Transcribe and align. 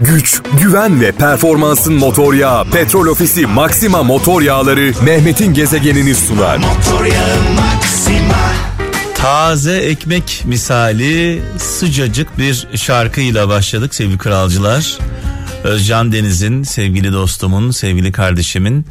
güç, 0.00 0.42
güven 0.62 1.00
ve 1.00 1.12
performansın 1.12 1.94
motor 1.94 2.34
yağı 2.34 2.70
Petrol 2.70 3.06
Ofisi 3.06 3.46
Maxima 3.46 4.02
motor 4.02 4.42
yağları 4.42 4.92
Mehmet'in 5.02 5.54
gezegenini 5.54 6.14
sunar. 6.14 6.56
Motor 6.56 7.04
yağı 7.04 7.36
Maxima. 7.56 8.50
Taze 9.14 9.76
ekmek 9.76 10.42
misali 10.44 11.42
sıcacık 11.58 12.38
bir 12.38 12.68
şarkıyla 12.74 13.48
başladık 13.48 13.94
sevgili 13.94 14.18
kralcılar. 14.18 14.98
Özcan 15.64 16.12
Deniz'in 16.12 16.62
sevgili 16.62 17.12
dostumun, 17.12 17.70
sevgili 17.70 18.12
kardeşimin 18.12 18.86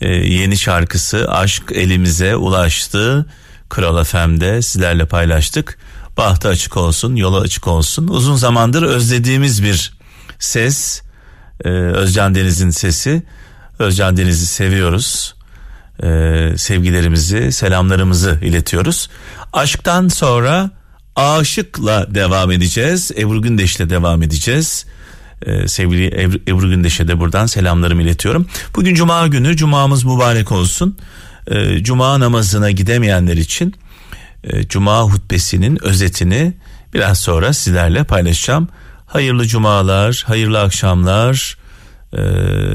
e, 0.00 0.08
yeni 0.08 0.56
şarkısı 0.56 1.30
Aşk 1.32 1.62
Elimize 1.74 2.36
Ulaştı. 2.36 3.26
Kral 3.68 4.04
FM'de 4.04 4.62
sizlerle 4.62 5.06
paylaştık. 5.06 5.78
Bahtı 6.16 6.48
açık 6.48 6.76
olsun, 6.76 7.16
yolu 7.16 7.36
açık 7.36 7.68
olsun. 7.68 8.08
Uzun 8.08 8.36
zamandır 8.36 8.82
özlediğimiz 8.82 9.62
bir 9.62 9.97
ses. 10.38 11.02
Ee, 11.64 11.68
Özcan 11.68 12.34
Deniz'in 12.34 12.70
sesi. 12.70 13.22
Özcan 13.78 14.16
Deniz'i 14.16 14.46
seviyoruz. 14.46 15.34
Ee, 16.02 16.52
sevgilerimizi, 16.56 17.52
selamlarımızı 17.52 18.38
iletiyoruz. 18.42 19.10
Aşktan 19.52 20.08
sonra 20.08 20.70
aşıkla 21.16 22.14
devam 22.14 22.50
edeceğiz. 22.50 23.10
Ebru 23.18 23.42
Gündeş'le 23.42 23.90
devam 23.90 24.22
edeceğiz. 24.22 24.86
Ee, 25.46 25.68
sevgili 25.68 26.22
Ebru, 26.22 26.38
Ebru 26.48 26.70
Gündeş'e 26.70 27.08
de 27.08 27.18
buradan 27.18 27.46
selamlarımı 27.46 28.02
iletiyorum. 28.02 28.46
Bugün 28.76 28.94
cuma 28.94 29.26
günü, 29.26 29.56
cumamız 29.56 30.04
mübarek 30.04 30.52
olsun. 30.52 30.98
Ee, 31.50 31.82
cuma 31.82 32.20
namazına 32.20 32.70
gidemeyenler 32.70 33.36
için 33.36 33.74
e, 34.44 34.68
cuma 34.68 35.02
hutbesinin 35.02 35.84
özetini 35.84 36.54
biraz 36.94 37.18
sonra 37.18 37.52
sizlerle 37.52 38.04
paylaşacağım. 38.04 38.68
Hayırlı 39.08 39.46
cumalar, 39.46 40.24
hayırlı 40.26 40.60
akşamlar, 40.60 41.56
e, 42.12 42.20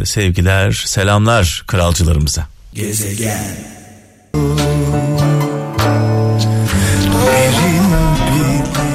sevgiler, 0.05 0.83
selamlar 0.85 1.63
kralcılarımıza. 1.67 2.47
Gezegen. 2.73 3.57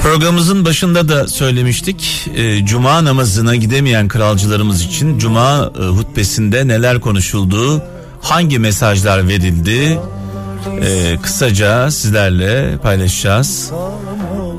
Programımızın 0.03 0.65
başında 0.65 1.09
da 1.09 1.29
söylemiştik. 1.29 2.29
E, 2.37 2.67
Cuma 2.67 3.05
namazına 3.05 3.57
gidemeyen 3.57 4.09
kralcılarımız 4.09 4.83
için 4.83 5.19
Cuma 5.19 5.73
e, 5.81 5.83
hutbesinde 5.83 6.69
neler 6.69 7.01
konuşuldu, 7.01 7.83
hangi 8.21 8.59
mesajlar 8.59 9.29
verildi, 9.29 10.01
e, 10.83 11.17
kısaca 11.23 11.91
sizlerle 11.91 12.79
paylaşacağız. 12.83 13.73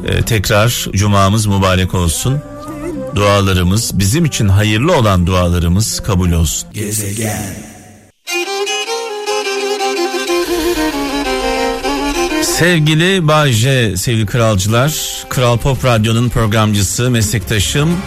E, 0.08 0.21
tekrar 0.21 0.88
Cuma'mız 0.93 1.45
mübarek 1.45 1.93
olsun. 1.93 2.41
Dualarımız 3.19 3.99
bizim 3.99 4.25
için 4.25 4.47
hayırlı 4.47 4.97
olan 4.97 5.27
dualarımız 5.27 5.99
kabul 5.99 6.31
olsun. 6.31 6.69
Gezegen. 6.73 7.55
Sevgili 12.43 13.27
Bayce, 13.27 13.97
sevgili 13.97 14.25
kralcılar, 14.25 14.93
Kral 15.29 15.57
Pop 15.57 15.85
Radyo'nun 15.85 16.29
programcısı, 16.29 17.11
meslektaşım 17.11 17.97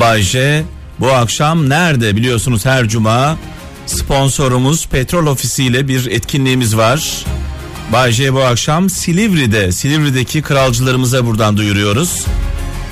Bayce 0.00 0.64
bu 1.00 1.12
akşam 1.12 1.68
nerede 1.68 2.16
biliyorsunuz 2.16 2.66
her 2.66 2.88
cuma 2.88 3.38
sponsorumuz 3.86 4.86
Petrol 4.86 5.26
Ofisi 5.26 5.64
ile 5.64 5.88
bir 5.88 6.06
etkinliğimiz 6.06 6.76
var. 6.76 7.24
Bayce 7.92 8.34
bu 8.34 8.40
akşam 8.40 8.90
Silivri'de, 8.90 9.72
Silivri'deki 9.72 10.42
kralcılarımıza 10.42 11.26
buradan 11.26 11.56
duyuruyoruz. 11.56 12.26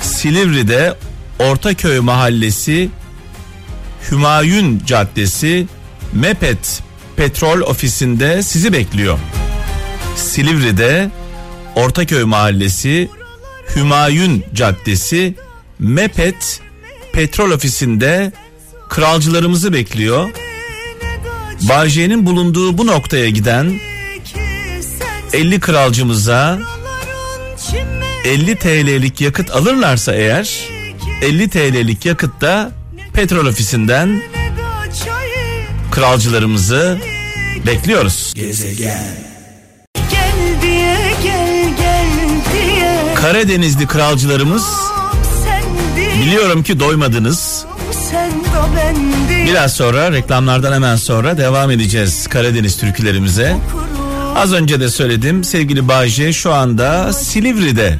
Silivri'de 0.01 0.95
Ortaköy 1.39 1.99
Mahallesi 1.99 2.89
Hümayun 4.11 4.81
Caddesi 4.85 5.67
Mepet 6.13 6.83
Petrol 7.15 7.61
Ofisi'nde 7.61 8.43
sizi 8.43 8.73
bekliyor. 8.73 9.19
Silivri'de 10.15 11.09
Ortaköy 11.75 12.23
Mahallesi 12.23 13.09
Hümayun 13.75 14.43
Caddesi 14.53 15.35
Mepet 15.79 16.61
Petrol 17.13 17.51
Ofisi'nde 17.51 18.31
kralcılarımızı 18.89 19.73
bekliyor. 19.73 20.29
Bağcay'ın 21.61 22.25
bulunduğu 22.25 22.77
bu 22.77 22.87
noktaya 22.87 23.29
giden 23.29 23.79
50 25.33 25.59
kralcımıza 25.59 26.59
50 28.25 28.55
TL'lik 28.55 29.21
yakıt 29.21 29.51
alırlarsa 29.51 30.15
eğer 30.15 30.78
50 31.21 31.49
TL'lik 31.49 32.05
yakıt 32.05 32.41
da 32.41 32.71
petrol 33.13 33.45
ofisinden 33.45 34.21
kralcılarımızı 35.91 36.97
bekliyoruz. 37.65 38.33
Gezegen. 38.35 39.03
Karadenizli 43.15 43.87
kralcılarımız 43.87 44.63
biliyorum 46.21 46.63
ki 46.63 46.79
doymadınız. 46.79 47.65
Biraz 49.45 49.75
sonra 49.75 50.11
reklamlardan 50.11 50.73
hemen 50.73 50.95
sonra 50.95 51.37
devam 51.37 51.71
edeceğiz 51.71 52.27
Karadeniz 52.27 52.77
türkülerimize. 52.77 53.57
Az 54.35 54.53
önce 54.53 54.79
de 54.79 54.89
söyledim 54.89 55.43
sevgili 55.43 55.87
Bayce 55.87 56.33
şu 56.33 56.53
anda 56.53 57.13
Silivri'de. 57.13 57.99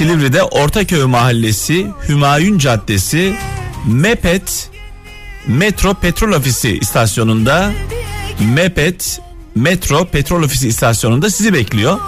Silivri'de 0.00 0.42
Ortaköy 0.42 1.04
Mahallesi 1.04 1.86
Hümayun 2.08 2.58
Caddesi 2.58 3.36
Mepet 3.86 4.70
Metro 5.46 5.94
Petrol 5.94 6.32
Ofisi 6.32 6.78
istasyonunda 6.78 7.72
Mepet 8.54 9.20
Metro 9.54 10.04
Petrol 10.04 10.42
Ofisi 10.42 10.68
istasyonunda 10.68 11.30
sizi 11.30 11.54
bekliyor. 11.54 11.98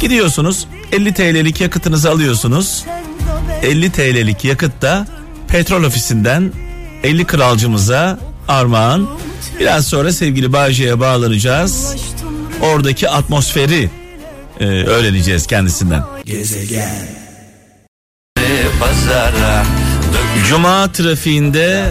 Gidiyorsunuz 0.00 0.66
50 0.92 1.14
TL'lik 1.14 1.60
yakıtınızı 1.60 2.10
alıyorsunuz. 2.10 2.84
50 3.62 3.92
TL'lik 3.92 4.44
yakıt 4.44 4.82
da 4.82 5.06
petrol 5.48 5.82
ofisinden 5.82 6.52
50 7.02 7.24
kralcımıza 7.24 8.18
armağan. 8.48 9.08
Biraz 9.60 9.86
sonra 9.86 10.12
sevgili 10.12 10.52
Bağcı'ya 10.52 11.00
bağlanacağız. 11.00 11.96
Oradaki 12.62 13.08
atmosferi 13.08 13.90
e, 14.60 14.64
öğreneceğiz 14.64 15.46
kendisinden. 15.46 16.02
Gezegen. 16.24 17.25
Cuma 20.48 20.92
trafiğinde 20.92 21.90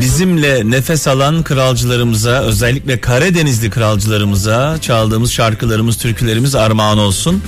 bizimle 0.00 0.70
nefes 0.70 1.08
alan 1.08 1.42
kralcılarımıza 1.42 2.30
özellikle 2.30 3.00
Karadenizli 3.00 3.70
kralcılarımıza 3.70 4.78
çaldığımız 4.80 5.32
şarkılarımız 5.32 5.96
türkülerimiz 5.96 6.54
armağan 6.54 6.98
olsun. 6.98 7.42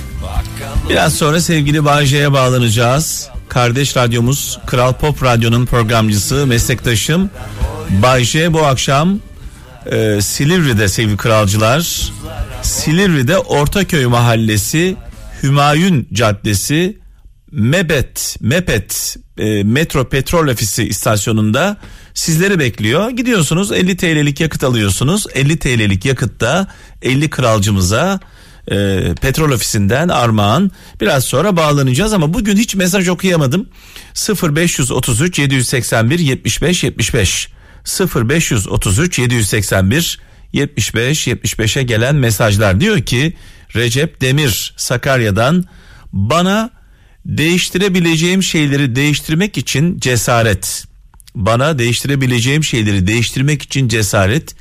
Biraz 0.89 1.13
sonra 1.13 1.41
sevgili 1.41 1.85
Bağcay'a 1.85 2.33
bağlanacağız. 2.33 3.29
Kardeş 3.49 3.97
radyomuz 3.97 4.59
Kral 4.65 4.93
Pop 4.93 5.23
Radyo'nun 5.23 5.65
programcısı 5.65 6.47
meslektaşım 6.47 7.29
Bayce 7.89 8.53
bu 8.53 8.65
akşam 8.65 9.19
e, 9.91 10.21
Silivri'de 10.21 10.87
sevgili 10.87 11.17
kralcılar 11.17 12.11
Silivri'de 12.61 13.37
Ortaköy 13.37 14.05
Mahallesi 14.05 14.95
Hümayun 15.43 16.07
Caddesi 16.13 17.02
Mebet 17.53 18.37
Mepet 18.41 19.17
e, 19.37 19.63
Metro 19.63 20.09
Petrol 20.09 20.47
Ofisi 20.47 20.83
istasyonunda 20.83 21.77
sizleri 22.13 22.59
bekliyor. 22.59 23.09
Gidiyorsunuz 23.09 23.71
50 23.71 23.97
TL'lik 23.97 24.39
yakıt 24.39 24.63
alıyorsunuz. 24.63 25.27
50 25.33 25.59
TL'lik 25.59 26.05
yakıtta 26.05 26.67
50 27.01 27.29
kralcımıza 27.29 28.19
e, 28.71 28.99
petrol 29.21 29.51
ofisinden 29.51 30.09
armağan. 30.09 30.71
Biraz 31.01 31.25
sonra 31.25 31.55
bağlanacağız 31.55 32.13
ama 32.13 32.33
bugün 32.33 32.57
hiç 32.57 32.75
mesaj 32.75 33.07
okuyamadım. 33.07 33.69
0533 34.43 35.39
781 35.39 36.19
75 36.19 36.83
75 36.83 37.49
0533 38.15 39.19
781 39.19 40.19
75 40.53 41.27
75'e 41.27 41.83
gelen 41.83 42.15
mesajlar 42.15 42.79
diyor 42.79 43.01
ki 43.01 43.33
Recep 43.75 44.21
Demir 44.21 44.73
Sakarya'dan 44.77 45.65
bana 46.13 46.82
değiştirebileceğim 47.25 48.43
şeyleri 48.43 48.95
değiştirmek 48.95 49.57
için 49.57 49.99
cesaret. 49.99 50.85
Bana 51.35 51.79
değiştirebileceğim 51.79 52.63
şeyleri 52.63 53.07
değiştirmek 53.07 53.61
için 53.61 53.87
cesaret. 53.87 54.55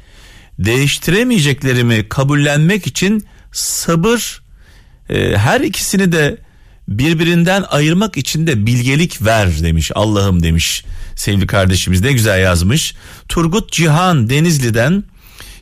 Değiştiremeyeceklerimi 0.59 2.09
kabullenmek 2.09 2.87
için 2.87 3.27
sabır. 3.53 4.43
E, 5.11 5.37
her 5.37 5.61
ikisini 5.61 6.13
de 6.13 6.39
birbirinden 6.89 7.65
ayırmak 7.71 8.17
için 8.17 8.47
de 8.47 8.67
bilgelik 8.67 9.23
ver 9.23 9.63
demiş. 9.63 9.91
Allah'ım 9.95 10.43
demiş 10.43 10.85
sevgili 11.17 11.47
kardeşimiz. 11.47 12.01
Ne 12.01 12.13
güzel 12.13 12.41
yazmış. 12.41 12.95
Turgut 13.29 13.73
Cihan 13.73 14.31
Denizli'den 14.31 15.05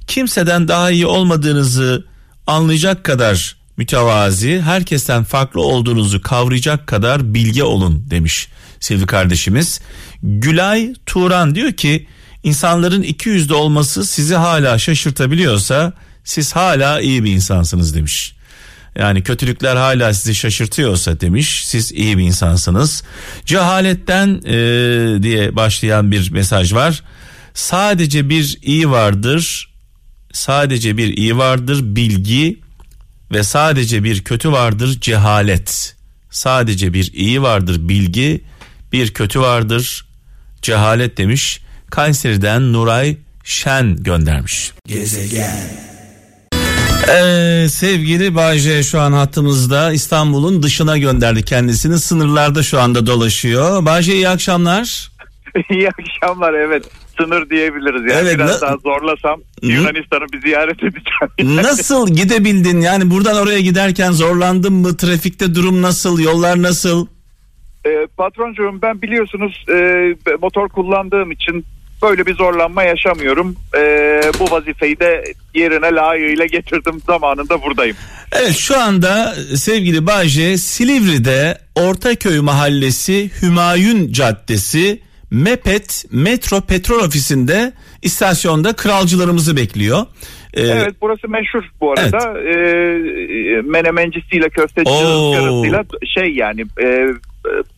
kimseden 0.06 0.68
daha 0.68 0.90
iyi 0.90 1.06
olmadığınızı 1.06 2.04
anlayacak 2.46 3.04
kadar 3.04 3.59
mütevazi, 3.80 4.60
herkesten 4.60 5.24
farklı 5.24 5.60
olduğunuzu 5.60 6.22
kavrayacak 6.22 6.86
kadar 6.86 7.34
bilge 7.34 7.62
olun 7.62 8.10
demiş 8.10 8.48
sevgili 8.80 9.06
kardeşimiz. 9.06 9.80
Gülay 10.22 10.94
Turan 11.06 11.54
diyor 11.54 11.72
ki 11.72 12.06
insanların 12.42 13.02
iki 13.02 13.28
yüzlü 13.28 13.54
olması 13.54 14.06
sizi 14.06 14.34
hala 14.34 14.78
şaşırtabiliyorsa 14.78 15.92
siz 16.24 16.56
hala 16.56 17.00
iyi 17.00 17.24
bir 17.24 17.32
insansınız 17.32 17.94
demiş. 17.94 18.36
Yani 18.98 19.22
kötülükler 19.22 19.76
hala 19.76 20.14
sizi 20.14 20.34
şaşırtıyorsa 20.34 21.20
demiş 21.20 21.66
siz 21.66 21.92
iyi 21.92 22.18
bir 22.18 22.22
insansınız. 22.22 23.02
Cehaletten 23.44 24.40
e, 24.44 25.22
diye 25.22 25.56
başlayan 25.56 26.10
bir 26.10 26.30
mesaj 26.30 26.72
var. 26.74 27.02
Sadece 27.54 28.28
bir 28.28 28.58
iyi 28.62 28.90
vardır. 28.90 29.70
Sadece 30.32 30.96
bir 30.96 31.16
iyi 31.16 31.36
vardır 31.36 31.80
bilgi 31.82 32.60
ve 33.32 33.42
sadece 33.42 34.04
bir 34.04 34.24
kötü 34.24 34.52
vardır 34.52 35.00
cehalet. 35.00 35.96
Sadece 36.30 36.92
bir 36.92 37.12
iyi 37.12 37.42
vardır 37.42 37.88
bilgi, 37.88 38.44
bir 38.92 39.14
kötü 39.14 39.40
vardır 39.40 40.06
cehalet 40.62 41.16
demiş. 41.16 41.60
Kayseri'den 41.90 42.72
Nuray 42.72 43.16
Şen 43.44 43.96
göndermiş. 43.96 44.72
Gezegen 44.86 45.90
ee, 47.08 47.66
sevgili 47.68 48.34
Bayce 48.34 48.82
şu 48.82 49.00
an 49.00 49.12
hattımızda 49.12 49.92
İstanbul'un 49.92 50.62
dışına 50.62 50.98
gönderdi 50.98 51.42
kendisini 51.42 51.98
sınırlarda 51.98 52.62
şu 52.62 52.80
anda 52.80 53.06
dolaşıyor. 53.06 53.84
Bayce 53.84 54.14
iyi 54.14 54.28
akşamlar. 54.28 55.10
iyi 55.70 55.88
akşamlar 55.88 56.54
evet 56.54 56.84
sınır 57.20 57.50
diyebiliriz 57.50 58.12
yani 58.12 58.20
evet, 58.22 58.34
biraz 58.34 58.62
na- 58.62 58.68
daha 58.68 58.76
zorlasam 58.76 59.40
Yunanistan'ı 59.62 60.32
bir 60.32 60.40
ziyaret 60.40 60.82
edeceğim. 60.82 61.56
nasıl 61.62 62.08
gidebildin 62.08 62.80
yani 62.80 63.10
buradan 63.10 63.36
oraya 63.36 63.60
giderken 63.60 64.12
zorlandın 64.12 64.72
mı 64.72 64.96
trafikte 64.96 65.54
durum 65.54 65.82
nasıl 65.82 66.20
yollar 66.20 66.62
nasıl? 66.62 67.06
E, 67.86 68.06
patroncuğum 68.16 68.82
ben 68.82 69.02
biliyorsunuz 69.02 69.64
e, 69.68 70.36
motor 70.42 70.68
kullandığım 70.68 71.30
için 71.32 71.64
böyle 72.02 72.26
bir 72.26 72.34
zorlanma 72.34 72.82
yaşamıyorum. 72.82 73.56
Ee, 73.76 74.20
bu 74.40 74.50
vazifeyi 74.50 75.00
de 75.00 75.24
yerine 75.54 75.94
layığıyla 75.94 76.46
getirdim 76.46 77.02
zamanında 77.06 77.62
buradayım. 77.62 77.96
Evet 78.32 78.56
şu 78.56 78.80
anda 78.80 79.34
sevgili 79.56 80.06
Bayce 80.06 80.58
Silivri'de 80.58 81.58
Ortaköy 81.74 82.40
Mahallesi 82.40 83.30
Hümayun 83.42 84.12
Caddesi 84.12 85.00
Mepet 85.30 86.04
Metro 86.10 86.60
Petrol 86.60 87.04
Ofisi'nde 87.04 87.72
istasyonda 88.02 88.72
kralcılarımızı 88.72 89.56
bekliyor. 89.56 90.06
Ee, 90.54 90.62
evet 90.62 90.94
burası 91.00 91.28
meşhur 91.28 91.62
bu 91.80 91.92
arada. 91.92 92.34
Evet. 92.38 92.56
Ee, 92.56 93.62
menemencisiyle 93.64 94.48
köfteci 94.48 94.90
ızgarasıyla 94.90 95.84
şey 96.14 96.34
yani 96.34 96.60
e, 96.82 97.08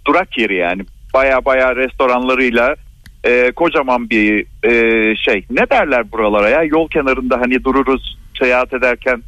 durak 0.06 0.38
yeri 0.38 0.56
yani 0.56 0.82
baya 1.14 1.44
baya 1.44 1.76
restoranlarıyla 1.76 2.76
e, 3.24 3.52
kocaman 3.56 4.10
bir 4.10 4.46
e, 4.64 5.16
şey. 5.16 5.44
Ne 5.50 5.70
derler 5.70 6.12
buralara 6.12 6.48
ya? 6.48 6.62
Yol 6.62 6.88
kenarında 6.88 7.40
hani 7.40 7.64
dururuz 7.64 8.18
seyahat 8.38 8.72
ederken. 8.72 9.22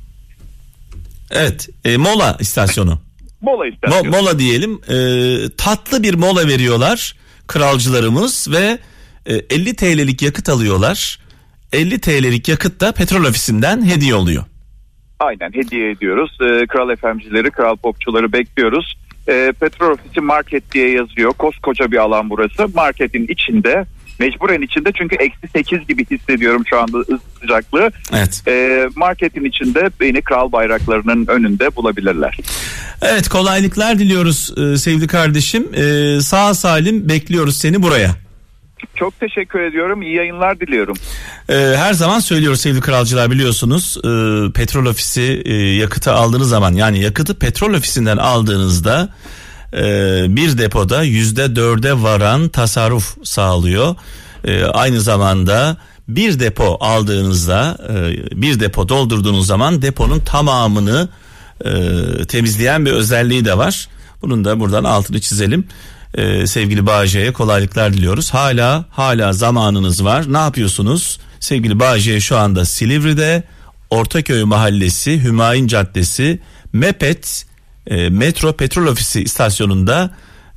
Evet, 1.30 1.68
e, 1.84 1.96
mola 1.96 2.36
istasyonu. 2.40 2.98
mola 3.40 3.66
istasyonu. 3.66 4.10
Mo, 4.10 4.16
mola 4.16 4.38
diyelim. 4.38 4.80
E, 4.88 4.96
tatlı 5.56 6.02
bir 6.02 6.14
mola 6.14 6.48
veriyorlar 6.48 7.14
kralcılarımız 7.46 8.48
ve 8.52 8.78
e, 9.26 9.34
50 9.34 9.76
TL'lik 9.76 10.22
yakıt 10.22 10.48
alıyorlar. 10.48 11.18
50 11.72 12.00
TL'lik 12.00 12.48
yakıt 12.48 12.80
da 12.80 12.92
petrol 12.92 13.24
ofisinden 13.24 13.84
hediye 13.86 14.14
oluyor. 14.14 14.44
Aynen 15.18 15.52
hediye 15.52 15.90
ediyoruz. 15.90 16.38
E, 16.40 16.66
kral 16.66 16.90
efemcileri, 16.90 17.50
kral 17.50 17.76
popçuları 17.76 18.32
bekliyoruz 18.32 18.96
e, 19.28 19.52
petrol 19.60 19.90
ofisi 19.90 20.20
market 20.20 20.72
diye 20.72 20.90
yazıyor. 20.90 21.32
Koskoca 21.32 21.90
bir 21.92 21.96
alan 21.96 22.30
burası. 22.30 22.68
Marketin 22.74 23.26
içinde 23.28 23.84
mecburen 24.18 24.62
içinde 24.62 24.92
çünkü 24.98 25.16
eksi 25.16 25.48
8 25.52 25.86
gibi 25.86 26.06
hissediyorum 26.10 26.62
şu 26.66 26.80
anda 26.80 26.98
sıcaklığı. 27.40 27.90
Evet. 28.12 28.42
E, 28.48 28.86
marketin 28.96 29.44
içinde 29.44 29.90
beni 30.00 30.22
kral 30.22 30.52
bayraklarının 30.52 31.26
önünde 31.26 31.76
bulabilirler. 31.76 32.38
Evet 33.02 33.28
kolaylıklar 33.28 33.98
diliyoruz 33.98 34.54
e, 34.58 34.76
sevgili 34.76 35.06
kardeşim. 35.06 35.74
E, 35.74 36.20
sağ 36.20 36.54
salim 36.54 37.08
bekliyoruz 37.08 37.56
seni 37.56 37.82
buraya. 37.82 38.24
Çok 38.94 39.20
teşekkür 39.20 39.60
ediyorum. 39.60 40.02
İyi 40.02 40.16
yayınlar 40.16 40.60
diliyorum. 40.60 40.96
Ee, 41.48 41.54
her 41.54 41.92
zaman 41.92 42.18
söylüyoruz 42.18 42.60
sevgili 42.60 42.80
kralcılar 42.80 43.30
biliyorsunuz 43.30 43.96
e, 43.98 44.08
petrol 44.52 44.86
ofisi 44.86 45.42
e, 45.44 45.54
yakıtı 45.54 46.12
aldığınız 46.12 46.48
zaman 46.48 46.72
yani 46.72 47.00
yakıtı 47.00 47.38
petrol 47.38 47.74
ofisinden 47.74 48.16
aldığınızda 48.16 49.08
e, 49.74 50.26
bir 50.28 50.58
depoda 50.58 51.02
yüzde 51.02 51.56
dörde 51.56 52.02
varan 52.02 52.48
tasarruf 52.48 53.16
sağlıyor. 53.22 53.96
E, 54.44 54.64
aynı 54.64 55.00
zamanda 55.00 55.76
bir 56.08 56.40
depo 56.40 56.76
aldığınızda 56.80 57.78
e, 57.88 58.42
bir 58.42 58.60
depo 58.60 58.88
doldurduğunuz 58.88 59.46
zaman 59.46 59.82
deponun 59.82 60.20
tamamını 60.20 61.08
e, 61.64 61.70
temizleyen 62.24 62.86
bir 62.86 62.92
özelliği 62.92 63.44
de 63.44 63.58
var. 63.58 63.88
Bunun 64.22 64.44
da 64.44 64.60
buradan 64.60 64.84
altını 64.84 65.20
çizelim 65.20 65.66
e, 66.14 66.46
sevgili 66.46 66.86
Bağcay'a 66.86 67.32
kolaylıklar 67.32 67.92
diliyoruz. 67.92 68.30
Hala 68.30 68.84
hala 68.90 69.32
zamanınız 69.32 70.04
var. 70.04 70.32
Ne 70.32 70.38
yapıyorsunuz? 70.38 71.18
Sevgili 71.40 71.80
Bağcay 71.80 72.20
şu 72.20 72.36
anda 72.36 72.64
Silivri'de 72.64 73.42
Ortaköy 73.90 74.44
Mahallesi 74.44 75.22
Hümayun 75.22 75.66
Caddesi 75.66 76.40
Mepet 76.72 77.46
e, 77.86 78.08
Metro 78.08 78.52
Petrol 78.52 78.86
Ofisi 78.86 79.22
istasyonunda 79.22 80.10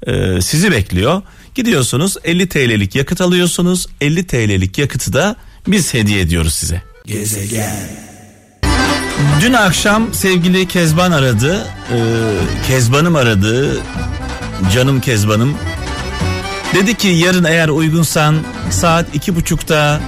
e, 0.07 0.41
sizi 0.41 0.71
bekliyor. 0.71 1.21
Gidiyorsunuz 1.56 2.18
50 2.24 2.50
TL'lik 2.50 2.95
yakıt 2.95 3.21
alıyorsunuz. 3.21 3.88
50 4.01 4.27
TL'lik 4.27 4.77
yakıtı 4.77 5.13
da 5.13 5.35
biz 5.68 5.94
hediye 5.94 6.21
ediyoruz 6.21 6.56
size. 6.56 6.81
Gezegen. 7.06 8.07
Dün 9.41 9.53
akşam 9.53 10.13
sevgili 10.13 10.68
Kezban 10.68 11.12
aradı. 11.12 11.68
Ee, 11.91 11.97
Kezban'ım 12.68 13.15
aradı 13.15 13.81
canım 14.74 15.01
Kezban'ım. 15.01 15.57
Dedi 16.74 16.94
ki 16.95 17.07
yarın 17.07 17.44
eğer 17.44 17.69
uygunsan 17.69 18.35
saat 18.69 19.15
iki 19.15 19.35
buçukta 19.35 20.01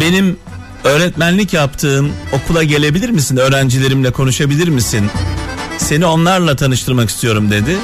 benim 0.00 0.36
öğretmenlik 0.84 1.52
yaptığım 1.52 2.12
okula 2.32 2.62
gelebilir 2.62 3.10
misin? 3.10 3.36
Öğrencilerimle 3.36 4.10
konuşabilir 4.10 4.68
misin? 4.68 5.10
Seni 5.78 6.06
onlarla 6.06 6.56
tanıştırmak 6.56 7.10
istiyorum 7.10 7.50
dedi. 7.50 7.76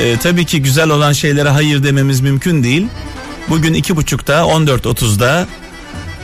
Ee, 0.00 0.16
tabii 0.16 0.44
ki 0.44 0.62
güzel 0.62 0.90
olan 0.90 1.12
şeylere 1.12 1.48
hayır 1.48 1.82
dememiz 1.82 2.20
mümkün 2.20 2.64
değil. 2.64 2.86
Bugün 3.48 3.74
iki 3.74 3.96
buçukta 3.96 4.34
14.30'da 4.34 5.46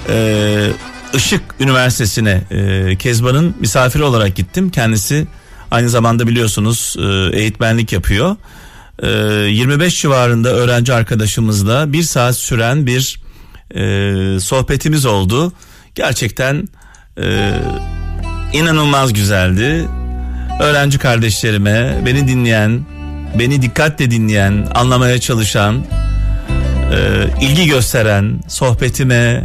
e, 0.09 0.71
Işık 1.15 1.43
Üniversitesi'ne 1.61 2.43
e, 2.51 2.97
Kezban'ın 2.97 3.55
misafiri 3.61 4.03
olarak 4.03 4.37
gittim. 4.37 4.71
Kendisi 4.71 5.27
Aynı 5.71 5.89
zamanda 5.89 6.27
biliyorsunuz 6.27 6.97
e, 6.99 7.37
eğitmenlik 7.39 7.93
yapıyor. 7.93 8.37
25 9.03 9.95
e, 9.95 9.97
civarında 9.97 10.49
öğrenci 10.49 10.95
arkadaşımızla 10.95 11.93
bir 11.93 12.03
saat 12.03 12.37
süren 12.37 12.87
bir 12.87 13.21
e, 13.75 14.41
sohbetimiz 14.41 15.07
oldu. 15.07 15.53
Gerçekten 15.95 16.69
inanılmaz 18.53 19.13
güzeldi. 19.13 19.89
Öğrenci 20.61 20.99
kardeşlerime, 20.99 21.99
beni 22.07 22.29
dinleyen, 22.29 22.81
beni 23.38 23.62
dikkatle 23.62 24.11
dinleyen, 24.11 24.67
anlamaya 24.75 25.21
çalışan, 25.21 25.85
ilgi 27.40 27.67
gösteren, 27.67 28.40
sohbetime, 28.49 29.45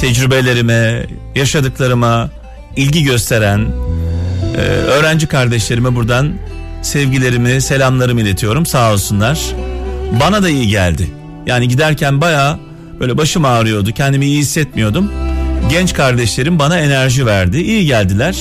tecrübelerime, 0.00 1.06
yaşadıklarıma 1.34 2.30
ilgi 2.76 3.04
gösteren 3.04 3.66
ee, 4.56 4.60
öğrenci 4.60 5.26
kardeşlerime 5.26 5.94
buradan 5.94 6.32
sevgilerimi, 6.82 7.60
selamlarımı 7.60 8.20
iletiyorum. 8.20 8.66
Sağ 8.66 8.92
olsunlar. 8.92 9.38
Bana 10.20 10.42
da 10.42 10.48
iyi 10.48 10.68
geldi. 10.68 11.10
Yani 11.46 11.68
giderken 11.68 12.20
baya 12.20 12.58
böyle 13.00 13.18
başım 13.18 13.44
ağrıyordu. 13.44 13.92
Kendimi 13.92 14.26
iyi 14.26 14.38
hissetmiyordum. 14.38 15.12
Genç 15.70 15.94
kardeşlerim 15.94 16.58
bana 16.58 16.78
enerji 16.78 17.26
verdi. 17.26 17.58
İyi 17.58 17.86
geldiler. 17.86 18.36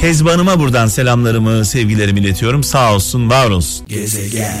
Kezbanıma 0.00 0.60
buradan 0.60 0.86
selamlarımı, 0.86 1.64
sevgilerimi 1.64 2.20
iletiyorum. 2.20 2.64
Sağ 2.64 2.94
olsun, 2.94 3.30
var 3.30 3.50
olsun. 3.50 3.86
Gezegen. 3.88 4.56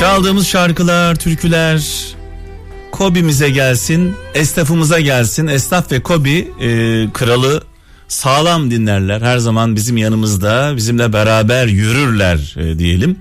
Çaldığımız 0.00 0.46
şarkılar, 0.46 1.16
türküler 1.16 1.82
Kobi'mize 2.92 3.50
gelsin, 3.50 4.16
esnafımıza 4.34 5.00
gelsin. 5.00 5.46
Esnaf 5.46 5.92
ve 5.92 6.02
Kobi 6.02 6.50
e, 6.60 6.68
kralı 7.12 7.62
sağlam 8.08 8.70
dinlerler. 8.70 9.20
Her 9.20 9.38
zaman 9.38 9.76
bizim 9.76 9.96
yanımızda 9.96 10.72
bizimle 10.76 11.12
beraber 11.12 11.66
yürürler 11.66 12.54
e, 12.58 12.78
diyelim. 12.78 13.16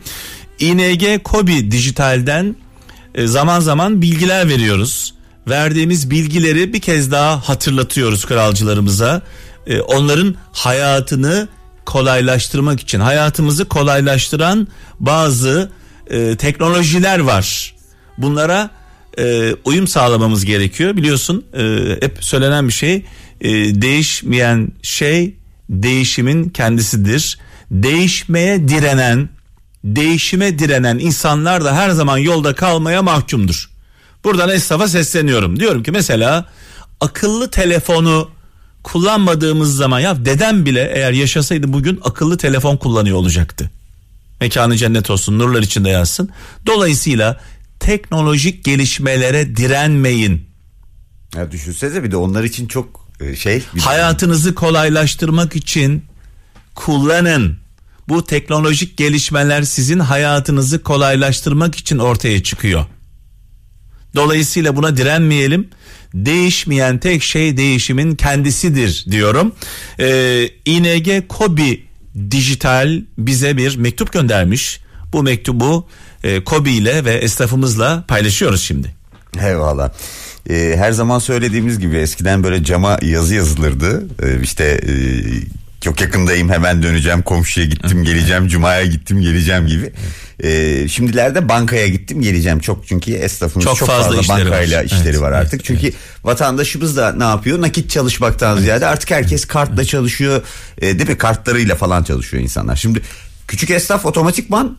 ING 0.59 1.23
Kobi 1.23 1.71
Dijital'den 1.71 2.55
e, 3.15 3.27
zaman 3.27 3.59
zaman 3.59 4.01
bilgiler 4.01 4.49
veriyoruz. 4.49 5.13
Verdiğimiz 5.49 6.11
bilgileri 6.11 6.73
bir 6.73 6.81
kez 6.81 7.11
daha 7.11 7.49
hatırlatıyoruz 7.49 8.25
kralcılarımıza. 8.25 9.21
E, 9.67 9.81
onların 9.81 10.35
hayatını 10.51 11.47
kolaylaştırmak 11.85 12.79
için 12.79 12.99
hayatımızı 12.99 13.65
kolaylaştıran 13.65 14.67
bazı 14.99 15.71
e, 16.09 16.35
teknolojiler 16.35 17.19
var. 17.19 17.75
Bunlara 18.17 18.69
e, 19.17 19.55
uyum 19.65 19.87
sağlamamız 19.87 20.45
gerekiyor. 20.45 20.97
Biliyorsun 20.97 21.45
e, 21.53 21.61
hep 22.01 22.17
söylenen 22.21 22.67
bir 22.67 22.73
şey 22.73 23.05
e, 23.41 23.49
değişmeyen 23.81 24.71
şey 24.81 25.35
değişimin 25.69 26.49
kendisidir. 26.49 27.39
Değişmeye 27.71 28.67
direnen, 28.67 29.29
değişime 29.83 30.59
direnen 30.59 30.99
insanlar 30.99 31.65
da 31.65 31.75
her 31.75 31.89
zaman 31.89 32.17
yolda 32.17 32.55
kalmaya 32.55 33.01
mahkumdur. 33.01 33.69
Buradan 34.23 34.49
esnafa 34.49 34.87
sesleniyorum. 34.87 35.59
Diyorum 35.59 35.83
ki 35.83 35.91
mesela 35.91 36.45
akıllı 37.01 37.51
telefonu 37.51 38.29
kullanmadığımız 38.83 39.75
zaman 39.75 39.99
ya 39.99 40.25
dedem 40.25 40.65
bile 40.65 40.91
eğer 40.95 41.11
yaşasaydı 41.11 41.73
bugün 41.73 41.99
akıllı 42.03 42.37
telefon 42.37 42.77
kullanıyor 42.77 43.17
olacaktı. 43.17 43.71
Mekanı 44.41 44.77
cennet 44.77 45.09
olsun 45.09 45.39
nurlar 45.39 45.61
içinde 45.61 45.89
yazsın. 45.89 46.29
Dolayısıyla 46.65 47.39
teknolojik 47.79 48.63
gelişmelere 48.63 49.55
direnmeyin. 49.55 50.49
Ya 51.35 51.51
düşünsenize 51.51 52.03
bir 52.03 52.11
de 52.11 52.17
onlar 52.17 52.43
için 52.43 52.67
çok 52.67 53.07
e, 53.21 53.35
şey. 53.35 53.63
Hayatınızı 53.79 54.55
kolaylaştırmak 54.55 55.55
için 55.55 56.05
kullanın. 56.75 57.57
Bu 58.09 58.25
teknolojik 58.25 58.97
gelişmeler 58.97 59.63
sizin 59.63 59.99
hayatınızı 59.99 60.83
kolaylaştırmak 60.83 61.75
için 61.75 61.97
ortaya 61.97 62.43
çıkıyor. 62.43 62.85
Dolayısıyla 64.15 64.75
buna 64.75 64.97
direnmeyelim. 64.97 65.69
Değişmeyen 66.13 66.97
tek 66.97 67.23
şey 67.23 67.57
değişimin 67.57 68.15
kendisidir 68.15 69.05
diyorum. 69.11 69.51
Ee, 69.99 70.49
ING 70.65 71.27
Kobi 71.27 71.83
Dijital 72.31 73.01
bize 73.17 73.57
bir 73.57 73.77
mektup 73.77 74.13
göndermiş. 74.13 74.81
Bu 75.13 75.23
mektubu 75.23 75.87
e, 76.23 76.43
Kobi 76.43 76.71
ile 76.71 77.05
ve 77.05 77.13
esnafımızla 77.13 78.05
paylaşıyoruz 78.07 78.61
şimdi. 78.63 78.95
Eyvallah. 79.41 79.91
Ee, 80.49 80.75
her 80.77 80.91
zaman 80.91 81.19
söylediğimiz 81.19 81.79
gibi 81.79 81.97
eskiden 81.97 82.43
böyle 82.43 82.63
cama 82.63 82.99
yazı 83.01 83.35
yazılırdı. 83.35 84.07
Ee, 84.23 84.41
işte 84.43 84.63
e, 84.63 84.93
çok 85.81 86.01
yakındayım 86.01 86.49
hemen 86.49 86.83
döneceğim 86.83 87.21
komşuya 87.21 87.65
gittim 87.65 88.03
geleceğim 88.03 88.47
cumaya 88.47 88.85
gittim 88.85 89.21
geleceğim 89.21 89.67
gibi. 89.67 89.93
Ee, 90.43 90.87
şimdilerde 90.87 91.49
bankaya 91.49 91.87
gittim 91.87 92.21
geleceğim 92.21 92.59
çok 92.59 92.87
çünkü 92.87 93.11
esnafımız 93.11 93.65
çok, 93.65 93.77
çok 93.77 93.87
fazla, 93.87 94.15
fazla 94.15 94.33
bankayla 94.33 94.79
var. 94.79 94.85
işleri 94.85 95.09
evet, 95.09 95.21
var 95.21 95.31
artık. 95.31 95.53
Evet, 95.53 95.65
çünkü 95.65 95.87
evet. 95.87 95.95
vatandaşımız 96.23 96.97
da 96.97 97.13
ne 97.13 97.23
yapıyor 97.23 97.61
nakit 97.61 97.89
çalışmaktan 97.89 98.53
evet. 98.53 98.63
ziyade 98.63 98.85
artık 98.85 99.11
herkes 99.11 99.45
kartla 99.45 99.85
çalışıyor 99.85 100.41
e, 100.81 100.99
değil 100.99 101.09
mi 101.09 101.17
kartlarıyla 101.17 101.75
falan 101.75 102.03
çalışıyor 102.03 102.43
insanlar. 102.43 102.75
Şimdi 102.75 103.01
küçük 103.47 103.69
esnaf 103.69 104.05
otomatikman 104.05 104.77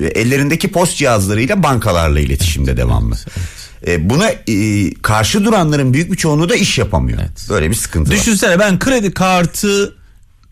ellerindeki 0.00 0.68
post 0.70 0.96
cihazlarıyla 0.96 1.62
bankalarla 1.62 2.20
iletişimde 2.20 2.76
devamlı. 2.76 3.14
Evet, 3.14 3.36
evet. 3.36 3.98
E, 3.98 4.10
buna 4.10 4.28
e, 4.28 4.94
karşı 4.94 5.44
duranların 5.44 5.94
büyük 5.94 6.12
bir 6.12 6.16
çoğunluğu 6.16 6.48
da 6.48 6.56
iş 6.56 6.78
yapamıyor. 6.78 7.18
Evet. 7.20 7.46
Böyle 7.50 7.70
bir 7.70 7.74
sıkıntı 7.74 8.10
Düşünsene 8.10 8.50
var. 8.50 8.58
ben 8.58 8.78
kredi 8.78 9.12
kartı 9.12 9.94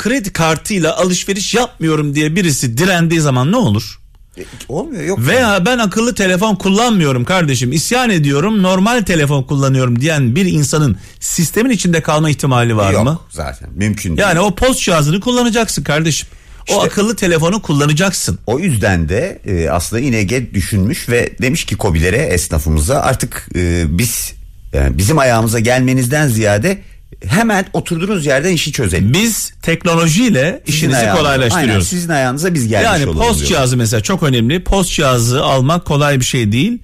kredi 0.01 0.33
kartıyla 0.33 0.97
alışveriş 0.97 1.55
yapmıyorum 1.55 2.15
diye 2.15 2.37
birisi 2.37 2.79
direndiği 2.79 3.21
zaman 3.21 3.53
ne 3.53 3.57
olur? 3.57 4.01
E, 4.39 4.45
olmuyor 4.69 5.05
yok. 5.05 5.19
Veya 5.27 5.41
yani. 5.41 5.67
ben 5.67 5.79
akıllı 5.79 6.15
telefon 6.15 6.55
kullanmıyorum 6.55 7.25
kardeşim 7.25 7.73
isyan 7.73 8.11
ediyorum 8.11 8.63
normal 8.63 9.03
telefon 9.03 9.43
kullanıyorum 9.43 10.01
diyen 10.01 10.37
bir 10.37 10.47
insanın 10.47 10.97
sistemin 11.21 11.71
içinde 11.71 12.03
kalma 12.03 12.31
ihtimali 12.31 12.77
var 12.77 12.93
yok, 12.93 13.05
mı? 13.05 13.11
Yok 13.11 13.29
zaten 13.31 13.71
mümkün 13.75 14.17
değil. 14.17 14.29
Yani 14.29 14.41
o 14.41 14.55
post 14.55 14.81
cihazını 14.81 15.21
kullanacaksın 15.21 15.83
kardeşim. 15.83 16.29
İşte, 16.69 16.81
o 16.81 16.85
akıllı 16.85 17.17
telefonu 17.17 17.63
kullanacaksın. 17.63 18.39
O 18.47 18.59
yüzden 18.59 19.09
de 19.09 19.41
e, 19.47 19.71
aslında 19.71 20.03
İNG 20.03 20.55
düşünmüş 20.55 21.09
ve 21.09 21.33
demiş 21.43 21.65
ki 21.65 21.77
kobilere 21.77 22.17
esnafımıza 22.17 23.01
artık 23.01 23.49
e, 23.55 23.85
biz 23.99 24.33
yani 24.73 24.99
bizim 24.99 25.19
ayağımıza 25.19 25.59
gelmenizden 25.59 26.29
ziyade 26.29 26.79
hemen 27.27 27.67
oturduğunuz 27.73 28.27
yerden 28.27 28.53
işi 28.53 28.73
çözelim. 28.73 29.13
Biz 29.13 29.53
teknolojiyle 29.63 30.63
sizin 30.67 30.79
işinizi 30.79 30.97
ayağınıza, 30.97 31.23
kolaylaştırıyoruz. 31.23 31.73
Aynen, 31.75 31.85
sizin 31.85 32.09
ayağınıza 32.09 32.55
biz 32.55 32.69
gelmiş 32.69 32.87
yani 32.87 33.07
olalım. 33.07 33.23
Yani 33.23 33.29
post 33.29 33.47
cihazı 33.47 33.77
mesela 33.77 34.01
çok 34.01 34.23
önemli. 34.23 34.65
Post 34.65 34.91
cihazı 34.91 35.45
almak 35.45 35.85
kolay 35.85 36.21
bir 36.21 36.25
şey 36.25 36.53
değil. 36.53 36.79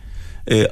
Ee, 0.50 0.68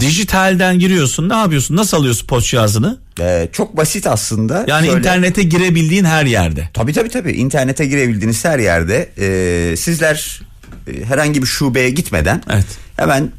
dijitalden 0.00 0.78
giriyorsun 0.78 1.28
ne 1.28 1.34
yapıyorsun 1.34 1.76
nasıl 1.76 1.96
alıyorsun 1.96 2.26
post 2.26 2.50
cihazını? 2.50 2.98
Ee, 3.20 3.48
çok 3.52 3.76
basit 3.76 4.06
aslında. 4.06 4.64
Yani 4.68 4.86
Şöyle, 4.86 4.98
internete 4.98 5.42
girebildiğin 5.42 6.04
her 6.04 6.26
yerde. 6.26 6.68
Tabii 6.74 6.92
tabii 6.92 7.08
tabii 7.08 7.32
internete 7.32 7.86
girebildiğiniz 7.86 8.44
her 8.44 8.58
yerde 8.58 9.08
e, 9.18 9.76
sizler 9.76 10.40
e, 10.86 11.04
herhangi 11.04 11.42
bir 11.42 11.46
şubeye 11.46 11.90
gitmeden 11.90 12.42
evet. 12.50 12.66
hemen 12.96 13.30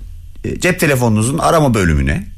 e, 0.43 0.59
cep 0.59 0.79
telefonunuzun 0.79 1.37
arama 1.37 1.73
bölümüne 1.73 2.34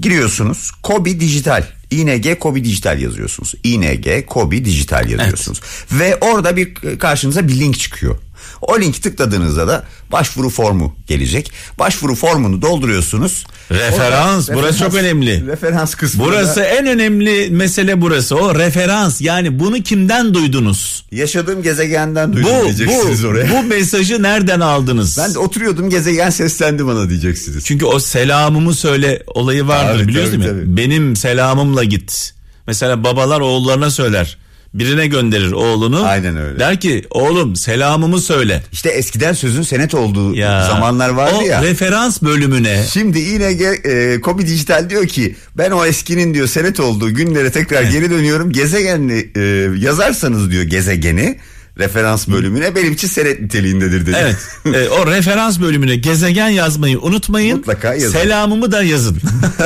giriyorsunuz. 0.00 0.70
Kobi 0.82 1.20
Dijital 1.20 1.64
ING 1.90 2.38
Kobi 2.38 2.64
Dijital 2.64 3.00
yazıyorsunuz. 3.00 3.54
ING 3.64 4.26
Kobi 4.26 4.64
Dijital 4.64 5.10
yazıyorsunuz. 5.10 5.60
Evet. 5.62 6.00
Ve 6.00 6.16
orada 6.16 6.56
bir 6.56 6.74
karşınıza 6.98 7.48
bir 7.48 7.60
link 7.60 7.78
çıkıyor. 7.78 8.18
O 8.62 8.80
linki 8.80 9.00
tıkladığınızda 9.00 9.68
da 9.68 9.84
başvuru 10.12 10.50
formu 10.50 10.96
gelecek. 11.06 11.52
Başvuru 11.78 12.14
formunu 12.14 12.62
dolduruyorsunuz. 12.62 13.46
Referans 13.70 14.48
Orada, 14.48 14.60
burası 14.60 14.74
referans, 14.74 14.92
çok 14.92 15.00
önemli. 15.00 15.46
Referans 15.46 15.94
kısmı. 15.94 16.24
Burası 16.24 16.60
en 16.60 16.86
önemli 16.86 17.50
mesele 17.50 18.00
burası. 18.00 18.36
O 18.36 18.54
referans 18.54 19.20
yani 19.20 19.58
bunu 19.58 19.82
kimden 19.82 20.34
duydunuz? 20.34 21.04
Yaşadığım 21.10 21.62
gezegenden 21.62 22.32
duydum 22.32 22.50
bu, 22.60 22.64
diyeceksiniz 22.64 23.24
bu, 23.24 23.28
oraya. 23.28 23.50
Bu 23.50 23.62
mesajı 23.62 24.22
nereden 24.22 24.60
aldınız? 24.60 25.18
Ben 25.18 25.34
de 25.34 25.38
oturuyordum 25.38 25.90
gezegen 25.90 26.30
seslendi 26.30 26.86
bana 26.86 27.08
diyeceksiniz. 27.08 27.64
Çünkü 27.64 27.84
o 27.84 27.98
selamımı 28.00 28.74
söyle 28.74 29.22
olayı 29.26 29.66
vardır 29.66 29.98
tabii, 29.98 30.08
biliyorsun 30.08 30.38
mi? 30.38 30.46
Tabii. 30.46 30.76
Benim 30.76 31.16
selamımla 31.16 31.84
git. 31.84 32.34
Mesela 32.66 33.04
babalar 33.04 33.40
oğullarına 33.40 33.90
söyler 33.90 34.38
birine 34.74 35.06
gönderir 35.06 35.52
oğlunu. 35.52 36.04
Aynen 36.04 36.36
öyle. 36.36 36.58
Der 36.58 36.80
ki 36.80 37.04
oğlum 37.10 37.56
selamımı 37.56 38.20
söyle. 38.20 38.62
İşte 38.72 38.88
eskiden 38.88 39.32
sözün 39.32 39.62
senet 39.62 39.94
olduğu 39.94 40.34
ya, 40.34 40.66
zamanlar 40.66 41.08
vardı 41.08 41.34
o 41.38 41.42
ya. 41.42 41.60
O 41.60 41.64
referans 41.64 42.22
bölümüne. 42.22 42.84
Şimdi 42.92 43.18
yine 43.18 43.44
e, 43.44 44.20
Kobi 44.20 44.46
Dijital 44.46 44.90
diyor 44.90 45.06
ki 45.06 45.36
ben 45.56 45.70
o 45.70 45.84
eskinin 45.84 46.34
diyor 46.34 46.46
senet 46.46 46.80
olduğu 46.80 47.14
günlere 47.14 47.50
tekrar 47.50 47.82
evet. 47.82 47.92
geri 47.92 48.10
dönüyorum. 48.10 48.52
Gezegenli 48.52 49.30
e, 49.36 49.40
yazarsanız 49.78 50.50
diyor 50.50 50.62
gezegeni 50.62 51.38
referans 51.78 52.28
bölümüne 52.28 52.74
benim 52.74 52.92
için 52.92 53.08
senet 53.08 53.40
niteliğindedir 53.40 54.06
dedi. 54.06 54.16
Evet. 54.18 54.36
e, 54.76 54.88
o 54.88 55.06
referans 55.06 55.60
bölümüne 55.60 55.96
gezegen 55.96 56.48
yazmayı 56.48 57.00
unutmayın. 57.00 57.56
Mutlaka 57.58 57.94
yazın. 57.94 58.18
Selamımı 58.18 58.72
da 58.72 58.82
yazın. 58.82 59.18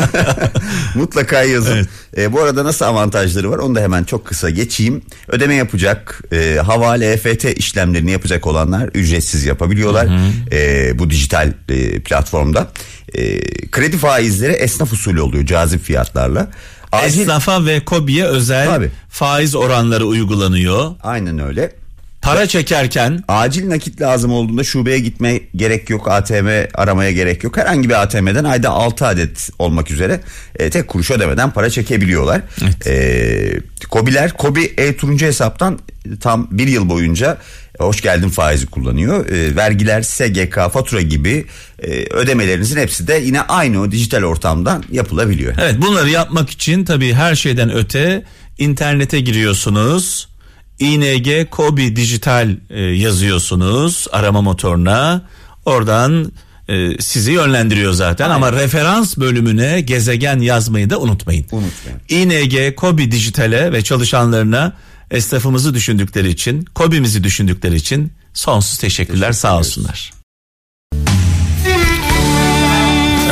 Mutlaka 0.94 1.42
yazın. 1.42 1.76
Evet. 1.76 1.88
E, 2.18 2.32
bu 2.32 2.40
arada 2.40 2.64
nasıl 2.64 2.84
avantajları 2.84 3.50
var 3.50 3.58
onu 3.58 3.74
da 3.74 3.80
hemen 3.80 4.04
çok 4.04 4.26
kısa 4.26 4.50
geçeyim. 4.50 5.02
Ödeme 5.28 5.54
yapacak, 5.54 6.22
e, 6.32 6.58
havale, 6.66 7.12
EFT 7.12 7.44
işlemlerini 7.44 8.10
yapacak 8.10 8.46
olanlar 8.46 8.90
ücretsiz 8.94 9.44
yapabiliyorlar. 9.44 10.08
Hı 10.08 10.14
hı. 10.14 10.56
E, 10.56 10.98
bu 10.98 11.10
dijital 11.10 11.52
e, 11.68 12.00
platformda. 12.00 12.70
E, 13.14 13.40
kredi 13.70 13.98
faizleri 13.98 14.52
esnaf 14.52 14.92
usulü 14.92 15.20
oluyor 15.20 15.46
cazip 15.46 15.84
fiyatlarla. 15.84 16.50
Acil... 16.92 17.20
Esnafa 17.20 17.66
ve 17.66 17.84
KOBİ'ye 17.84 18.24
özel 18.24 18.66
Tabii. 18.66 18.90
faiz 19.08 19.54
oranları 19.54 20.06
uygulanıyor. 20.06 20.90
Aynen 21.02 21.38
öyle. 21.38 21.81
Para 22.22 22.46
çekerken 22.46 23.24
acil 23.28 23.68
nakit 23.68 24.00
lazım 24.00 24.32
olduğunda 24.32 24.64
şubeye 24.64 24.98
gitme 24.98 25.40
gerek 25.56 25.90
yok 25.90 26.08
ATM 26.10 26.48
aramaya 26.74 27.12
gerek 27.12 27.44
yok 27.44 27.56
herhangi 27.56 27.88
bir 27.88 28.02
ATM'den 28.02 28.44
ayda 28.44 28.70
6 28.70 29.06
adet 29.06 29.50
olmak 29.58 29.90
üzere 29.90 30.20
e, 30.56 30.70
tek 30.70 30.88
kuruş 30.88 31.10
ödemeden 31.10 31.50
para 31.50 31.70
çekebiliyorlar. 31.70 32.40
Evet. 32.62 32.86
E, 32.86 33.60
Kobiler 33.90 34.32
Kobi 34.32 34.74
e-turuncu 34.76 35.26
hesaptan 35.26 35.78
tam 36.20 36.48
bir 36.50 36.66
yıl 36.66 36.88
boyunca 36.88 37.38
e, 37.80 37.84
hoş 37.84 38.00
geldin 38.00 38.28
faizi 38.28 38.66
kullanıyor. 38.66 39.26
E, 39.26 39.56
vergiler, 39.56 40.02
SGK, 40.02 40.72
fatura 40.72 41.00
gibi 41.00 41.46
e, 41.82 41.90
ödemelerinizin 42.10 42.80
hepsi 42.80 43.06
de 43.06 43.14
yine 43.14 43.40
aynı 43.40 43.80
o 43.80 43.90
dijital 43.90 44.22
ortamdan 44.22 44.84
yapılabiliyor. 44.92 45.54
Evet 45.60 45.74
bunları 45.82 46.10
yapmak 46.10 46.50
için 46.50 46.84
tabii 46.84 47.12
her 47.12 47.34
şeyden 47.34 47.74
öte 47.74 48.24
internete 48.58 49.20
giriyorsunuz 49.20 50.31
ING 50.78 51.50
Kobi 51.50 51.96
Dijital 51.96 52.56
e, 52.70 52.80
yazıyorsunuz 52.82 54.06
arama 54.12 54.42
motoruna. 54.42 55.22
Oradan 55.64 56.32
e, 56.68 56.98
sizi 57.00 57.32
yönlendiriyor 57.32 57.92
zaten 57.92 58.24
Aynen. 58.24 58.36
ama 58.36 58.52
referans 58.52 59.16
bölümüne 59.16 59.80
gezegen 59.80 60.38
yazmayı 60.38 60.90
da 60.90 61.00
unutmayın. 61.00 61.46
Unutmayın. 61.52 62.00
ING 62.08 62.76
Kobi 62.76 63.12
Dijital'e 63.12 63.72
ve 63.72 63.82
çalışanlarına 63.84 64.72
esnafımızı 65.10 65.74
düşündükleri 65.74 66.28
için, 66.28 66.64
Kobi'mizi 66.64 67.24
düşündükleri 67.24 67.76
için 67.76 68.12
sonsuz 68.34 68.78
teşekkürler 68.78 69.32
sağ 69.32 69.58
olsunlar. 69.58 70.12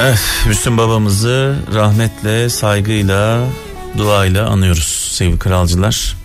Evet, 0.00 0.20
Müslüm 0.47 0.78
babamızı 0.78 1.56
rahmetle, 1.75 2.49
saygıyla, 2.49 3.47
duayla 3.99 4.49
anıyoruz 4.49 5.11
sevgili 5.12 5.38
kralcılar. 5.38 6.16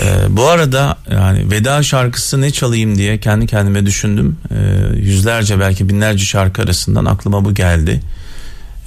Ee, 0.00 0.36
bu 0.36 0.48
arada 0.48 0.96
yani 1.10 1.50
veda 1.50 1.82
şarkısı 1.82 2.40
ne 2.40 2.50
çalayım 2.50 2.98
diye 2.98 3.18
kendi 3.18 3.46
kendime 3.46 3.86
düşündüm. 3.86 4.36
Ee, 4.50 4.96
yüzlerce 4.96 5.60
belki 5.60 5.88
binlerce 5.88 6.24
şarkı 6.24 6.62
arasından 6.62 7.04
aklıma 7.04 7.44
bu 7.44 7.54
geldi. 7.54 8.00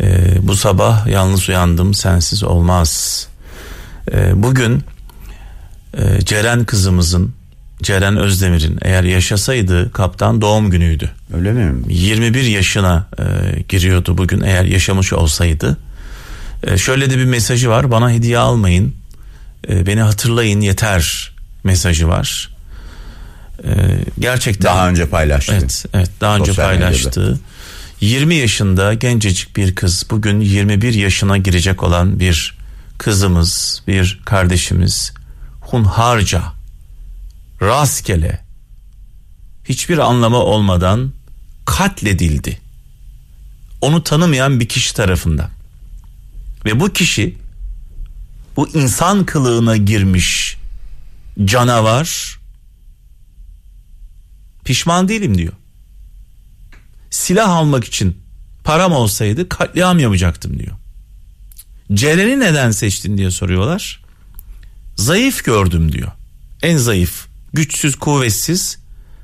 Ee, 0.01 0.38
bu 0.41 0.55
sabah 0.55 1.07
yalnız 1.07 1.50
uyandım 1.50 1.93
sensiz 1.93 2.43
olmaz. 2.43 3.27
Ee, 4.12 4.43
bugün 4.43 4.83
e, 5.98 6.21
Ceren 6.25 6.65
kızımızın 6.65 7.33
Ceren 7.83 8.17
Özdemir'in 8.17 8.79
eğer 8.81 9.03
yaşasaydı 9.03 9.91
kaptan 9.91 10.41
doğum 10.41 10.69
günüydü. 10.69 11.12
Öyle 11.33 11.51
mi? 11.51 11.93
21 11.93 12.43
yaşına 12.43 13.07
e, 13.19 13.24
giriyordu 13.69 14.17
bugün 14.17 14.41
eğer 14.41 14.65
yaşamış 14.65 15.13
olsaydı. 15.13 15.77
E, 16.63 16.77
şöyle 16.77 17.09
de 17.09 17.17
bir 17.17 17.25
mesajı 17.25 17.69
var 17.69 17.91
bana 17.91 18.12
hediye 18.12 18.38
almayın 18.38 18.99
e, 19.67 19.85
beni 19.85 20.01
hatırlayın 20.01 20.61
yeter 20.61 21.31
mesajı 21.63 22.07
var. 22.07 22.49
E, 23.63 23.69
gerçekten. 24.19 24.71
Daha 24.71 24.89
önce 24.89 25.09
paylaştı. 25.09 25.53
Evet, 25.59 25.85
evet 25.93 26.09
daha 26.21 26.35
önce 26.35 26.45
Sosyal 26.45 26.65
paylaştı. 26.65 27.19
Medyada. 27.19 27.39
20 28.01 28.35
yaşında 28.35 28.93
gencecik 28.93 29.55
bir 29.55 29.75
kız 29.75 30.05
bugün 30.09 30.39
21 30.39 30.93
yaşına 30.93 31.37
girecek 31.37 31.83
olan 31.83 32.19
bir 32.19 32.57
kızımız, 32.97 33.83
bir 33.87 34.19
kardeşimiz 34.25 35.13
hunharca, 35.61 36.43
rastgele, 37.61 38.41
hiçbir 39.65 39.97
anlamı 39.97 40.37
olmadan 40.37 41.13
katledildi. 41.65 42.59
Onu 43.81 44.03
tanımayan 44.03 44.59
bir 44.59 44.67
kişi 44.67 44.93
tarafından. 44.93 45.49
Ve 46.65 46.79
bu 46.79 46.93
kişi 46.93 47.35
bu 48.59 48.69
insan 48.69 49.25
kılığına 49.25 49.77
girmiş 49.77 50.57
canavar 51.45 52.39
pişman 54.63 55.07
değilim 55.07 55.37
diyor. 55.37 55.53
Silah 57.09 57.49
almak 57.49 57.85
için 57.85 58.17
param 58.63 58.91
olsaydı 58.91 59.49
katliam 59.49 59.99
yapacaktım 59.99 60.59
diyor. 60.59 60.75
Ceren'i 61.93 62.39
neden 62.39 62.71
seçtin 62.71 63.17
diye 63.17 63.31
soruyorlar. 63.31 64.01
Zayıf 64.95 65.43
gördüm 65.43 65.91
diyor. 65.91 66.11
En 66.61 66.77
zayıf, 66.77 67.27
güçsüz, 67.53 67.95
kuvvetsiz, 67.95 68.77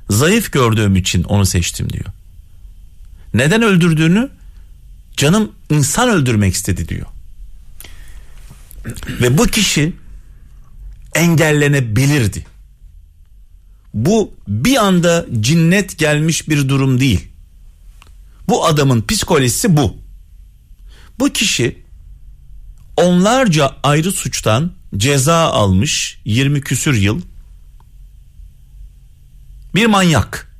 zayıf 0.09 0.51
gördüğüm 0.51 0.95
için 0.95 1.23
onu 1.23 1.45
seçtim 1.45 1.89
diyor. 1.89 2.05
Neden 3.33 3.61
öldürdüğünü 3.61 4.29
canım 5.17 5.51
insan 5.69 6.09
öldürmek 6.09 6.53
istedi 6.53 6.89
diyor. 6.89 7.05
Ve 9.21 9.37
bu 9.37 9.43
kişi 9.47 9.93
engellenebilirdi. 11.15 12.45
Bu 13.93 14.33
bir 14.47 14.85
anda 14.85 15.25
cinnet 15.39 15.97
gelmiş 15.97 16.49
bir 16.49 16.69
durum 16.69 16.99
değil. 16.99 17.27
Bu 18.47 18.65
adamın 18.65 19.01
psikolojisi 19.07 19.77
bu. 19.77 19.97
Bu 21.19 21.33
kişi 21.33 21.83
onlarca 22.97 23.75
ayrı 23.83 24.11
suçtan 24.11 24.71
ceza 24.97 25.35
almış 25.35 26.19
20 26.25 26.61
küsür 26.61 26.93
yıl. 26.93 27.21
Bir 29.75 29.85
manyak. 29.85 30.55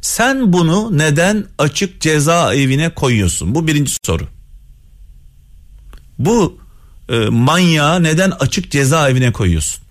Sen 0.00 0.52
bunu 0.52 0.98
neden 0.98 1.46
açık 1.58 2.00
ceza 2.00 2.54
evine 2.54 2.94
koyuyorsun? 2.94 3.54
Bu 3.54 3.66
birinci 3.66 3.92
soru. 4.02 4.28
Bu 6.18 6.58
e, 7.08 7.16
manyağı 7.18 8.02
neden 8.02 8.30
açık 8.30 8.70
cezaevine 8.70 9.32
koyuyorsun? 9.32 9.82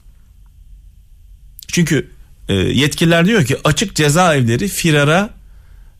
Çünkü 1.67 2.11
e, 2.49 2.53
yetkililer 2.53 3.25
diyor 3.25 3.45
ki 3.45 3.57
açık 3.63 3.95
cezaevleri 3.95 4.67
firara 4.67 5.29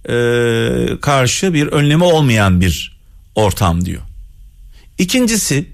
e, 0.10 0.16
karşı 1.02 1.54
bir 1.54 1.68
önlemi 1.68 2.04
olmayan 2.04 2.62
bir 2.62 3.00
ortam 3.36 3.86
diyor. 3.86 4.02
İkincisi 4.98 5.70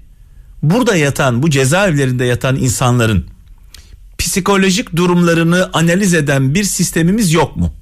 burada 0.62 0.96
yatan 0.96 1.42
bu 1.42 1.50
cezaevlerinde 1.50 2.24
yatan 2.24 2.56
insanların 2.56 3.26
psikolojik 4.18 4.96
durumlarını 4.96 5.70
analiz 5.72 6.14
eden 6.14 6.54
bir 6.54 6.64
sistemimiz 6.64 7.32
yok 7.32 7.56
mu? 7.56 7.74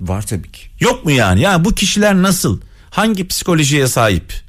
Var 0.00 0.26
tabii 0.26 0.52
ki. 0.52 0.62
Yok 0.80 1.04
mu 1.04 1.10
yani? 1.10 1.40
Yani 1.40 1.64
bu 1.64 1.74
kişiler 1.74 2.14
nasıl? 2.14 2.60
Hangi 2.90 3.28
psikolojiye 3.28 3.86
sahip? 3.86 4.41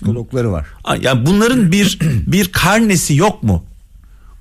Psikologları 0.00 0.52
var. 0.52 0.66
Yani 1.00 1.26
bunların 1.26 1.72
bir 1.72 1.98
bir 2.26 2.52
karnesi 2.52 3.14
yok 3.14 3.42
mu? 3.42 3.64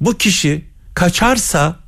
Bu 0.01 0.17
kişi 0.17 0.65
kaçarsa 0.93 1.79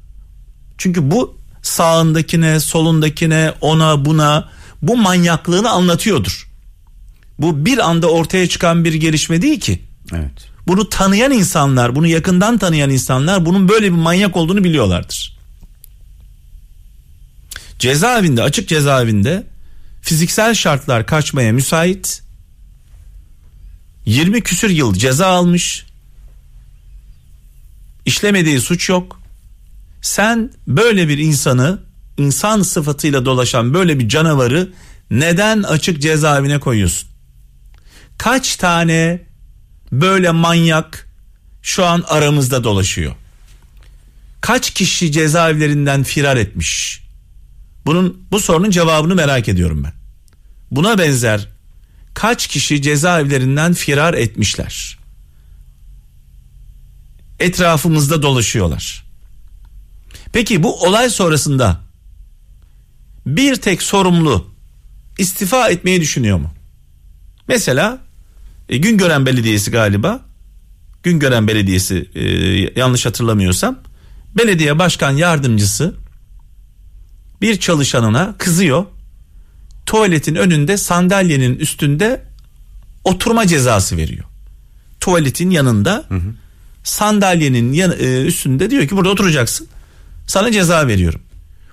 çünkü 0.77 1.11
bu 1.11 1.37
sağındakine, 1.61 2.59
solundakine, 2.59 3.53
ona, 3.61 4.05
buna 4.05 4.49
bu 4.81 4.97
manyaklığını 4.97 5.69
anlatıyordur. 5.69 6.47
Bu 7.39 7.65
bir 7.65 7.89
anda 7.89 8.07
ortaya 8.07 8.49
çıkan 8.49 8.85
bir 8.85 8.93
gelişme 8.93 9.41
değil 9.41 9.59
ki. 9.59 9.81
Evet. 10.13 10.51
Bunu 10.67 10.89
tanıyan 10.89 11.31
insanlar, 11.31 11.95
bunu 11.95 12.07
yakından 12.07 12.57
tanıyan 12.57 12.89
insanlar 12.89 13.45
bunun 13.45 13.69
böyle 13.69 13.85
bir 13.85 13.97
manyak 13.97 14.37
olduğunu 14.37 14.63
biliyorlardır. 14.63 15.37
Cezaevinde, 17.79 18.43
açık 18.43 18.67
cezaevinde 18.67 19.43
fiziksel 20.01 20.53
şartlar 20.53 21.05
kaçmaya 21.05 21.53
müsait 21.53 22.20
20 24.05 24.41
küsür 24.41 24.69
yıl 24.69 24.93
ceza 24.93 25.27
almış. 25.27 25.85
İşlemediği 28.05 28.61
suç 28.61 28.89
yok. 28.89 29.21
Sen 30.01 30.51
böyle 30.67 31.07
bir 31.07 31.17
insanı 31.17 31.79
insan 32.17 32.61
sıfatıyla 32.61 33.25
dolaşan 33.25 33.73
böyle 33.73 33.99
bir 33.99 34.09
canavarı 34.09 34.73
neden 35.11 35.63
açık 35.63 36.01
cezaevine 36.01 36.59
koyuyorsun? 36.59 37.09
Kaç 38.17 38.55
tane 38.55 39.21
böyle 39.91 40.31
manyak 40.31 41.07
şu 41.61 41.85
an 41.85 42.03
aramızda 42.07 42.63
dolaşıyor? 42.63 43.15
Kaç 44.41 44.69
kişi 44.69 45.11
cezaevlerinden 45.11 46.03
firar 46.03 46.37
etmiş? 46.37 47.01
Bunun 47.85 48.27
bu 48.31 48.39
sorunun 48.39 48.69
cevabını 48.69 49.15
merak 49.15 49.49
ediyorum 49.49 49.83
ben. 49.83 49.93
Buna 50.71 50.97
benzer 50.97 51.47
kaç 52.13 52.47
kişi 52.47 52.81
cezaevlerinden 52.81 53.73
firar 53.73 54.13
etmişler? 54.13 54.97
Etrafımızda 57.39 58.21
dolaşıyorlar. 58.21 59.03
Peki 60.33 60.63
bu 60.63 60.85
olay 60.85 61.09
sonrasında 61.09 61.81
bir 63.25 63.55
tek 63.55 63.81
sorumlu 63.81 64.47
istifa 65.17 65.69
etmeyi 65.69 66.01
düşünüyor 66.01 66.37
mu? 66.37 66.53
Mesela 67.47 67.99
e, 68.69 68.77
Güngören 68.77 69.25
Belediyesi 69.25 69.71
galiba 69.71 70.21
Güngören 71.03 71.47
Belediyesi 71.47 72.09
e, 72.15 72.23
yanlış 72.79 73.05
hatırlamıyorsam 73.05 73.79
belediye 74.37 74.79
başkan 74.79 75.11
yardımcısı 75.11 75.95
bir 77.41 77.59
çalışanına 77.59 78.35
kızıyor 78.37 78.85
tuvaletin 79.91 80.35
önünde 80.35 80.77
sandalyenin 80.77 81.55
üstünde 81.55 82.23
oturma 83.03 83.47
cezası 83.47 83.97
veriyor. 83.97 84.23
Tuvaletin 84.99 85.49
yanında 85.49 86.05
hı 86.07 86.15
hı. 86.15 86.33
sandalyenin 86.83 87.73
yan, 87.73 87.91
e, 87.99 88.21
üstünde 88.21 88.69
diyor 88.69 88.87
ki 88.87 88.97
burada 88.97 89.09
oturacaksın. 89.09 89.67
Sana 90.27 90.51
ceza 90.51 90.87
veriyorum. 90.87 91.21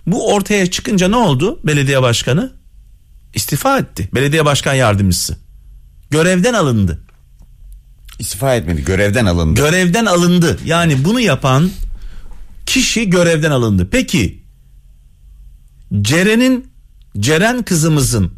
Bu 0.06 0.34
ortaya 0.34 0.70
çıkınca 0.70 1.08
ne 1.08 1.16
oldu? 1.16 1.60
Belediye 1.64 2.02
başkanı 2.02 2.52
istifa 3.34 3.78
etti. 3.78 4.08
Belediye 4.14 4.44
başkan 4.44 4.74
yardımcısı. 4.74 5.36
Görevden 6.10 6.54
alındı. 6.54 7.00
İstifa 8.18 8.54
etmedi. 8.54 8.84
Görevden 8.84 9.26
alındı. 9.26 9.60
Görevden 9.60 10.06
alındı. 10.06 10.58
Yani 10.64 11.04
bunu 11.04 11.20
yapan 11.20 11.70
kişi 12.66 13.10
görevden 13.10 13.50
alındı. 13.50 13.88
Peki 13.90 14.42
Ceren'in 16.02 16.77
Ceren 17.16 17.62
kızımızın 17.62 18.32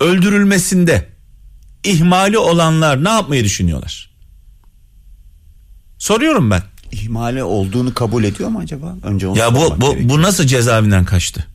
öldürülmesinde 0.00 1.08
ihmali 1.84 2.38
olanlar 2.38 3.04
ne 3.04 3.08
yapmayı 3.08 3.44
düşünüyorlar? 3.44 4.10
Soruyorum 5.98 6.50
ben. 6.50 6.62
İhmali 6.92 7.42
olduğunu 7.42 7.94
kabul 7.94 8.24
ediyor 8.24 8.48
mu 8.48 8.58
acaba? 8.58 8.96
Önce 9.02 9.26
onu 9.26 9.38
Ya 9.38 9.54
bu 9.54 9.80
bu, 9.80 9.96
bu 10.02 10.22
nasıl 10.22 10.44
cezaevinden 10.44 11.04
kaçtı? 11.04 11.46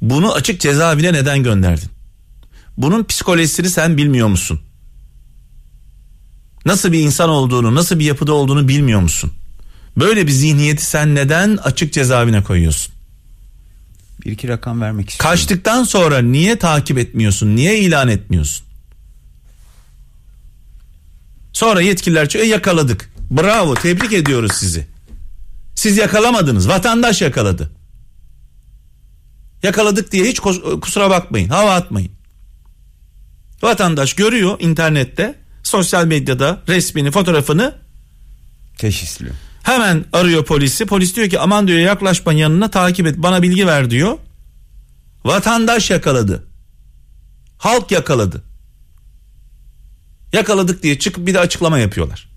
Bunu 0.00 0.32
açık 0.32 0.60
cezaevine 0.60 1.12
neden 1.12 1.42
gönderdin? 1.42 1.90
Bunun 2.76 3.04
psikolojisini 3.04 3.70
sen 3.70 3.96
bilmiyor 3.96 4.28
musun? 4.28 4.60
Nasıl 6.66 6.92
bir 6.92 7.00
insan 7.00 7.30
olduğunu, 7.30 7.74
nasıl 7.74 7.98
bir 7.98 8.04
yapıda 8.04 8.32
olduğunu 8.32 8.68
bilmiyor 8.68 9.00
musun? 9.00 9.32
Böyle 10.00 10.26
bir 10.26 10.32
zihniyeti 10.32 10.84
sen 10.84 11.14
neden 11.14 11.56
açık 11.56 11.92
cezaevine 11.92 12.42
koyuyorsun? 12.42 12.94
Bir 14.24 14.32
iki 14.32 14.48
rakam 14.48 14.80
vermek 14.80 15.10
istiyorum. 15.10 15.30
Kaçtıktan 15.36 15.84
sonra 15.84 16.18
niye 16.18 16.58
takip 16.58 16.98
etmiyorsun? 16.98 17.56
Niye 17.56 17.78
ilan 17.78 18.08
etmiyorsun? 18.08 18.66
Sonra 21.52 21.80
yetkililer 21.80 22.28
çıkıyor 22.28 22.44
"E, 22.44 22.48
yakaladık. 22.48 23.10
Bravo 23.30 23.74
tebrik 23.74 24.12
ediyoruz 24.12 24.52
sizi. 24.52 24.86
Siz 25.74 25.96
yakalamadınız 25.96 26.68
vatandaş 26.68 27.22
yakaladı. 27.22 27.70
Yakaladık 29.62 30.12
diye 30.12 30.24
hiç 30.24 30.38
kus- 30.38 30.80
kusura 30.80 31.10
bakmayın 31.10 31.48
hava 31.48 31.74
atmayın. 31.74 32.12
Vatandaş 33.62 34.12
görüyor 34.14 34.56
internette 34.60 35.34
sosyal 35.62 36.06
medyada 36.06 36.62
resmini 36.68 37.10
fotoğrafını 37.10 37.74
Teşhisliyor. 38.78 39.34
Hemen 39.68 40.04
arıyor 40.12 40.44
polisi. 40.44 40.86
Polis 40.86 41.16
diyor 41.16 41.28
ki 41.28 41.38
aman 41.38 41.68
diyor 41.68 41.78
yaklaşma 41.78 42.32
yanına 42.32 42.70
takip 42.70 43.06
et 43.06 43.14
bana 43.18 43.42
bilgi 43.42 43.66
ver 43.66 43.90
diyor. 43.90 44.18
Vatandaş 45.24 45.90
yakaladı. 45.90 46.44
Halk 47.58 47.90
yakaladı. 47.90 48.42
Yakaladık 50.32 50.82
diye 50.82 50.98
çıkıp 50.98 51.26
bir 51.26 51.34
de 51.34 51.40
açıklama 51.40 51.78
yapıyorlar. 51.78 52.28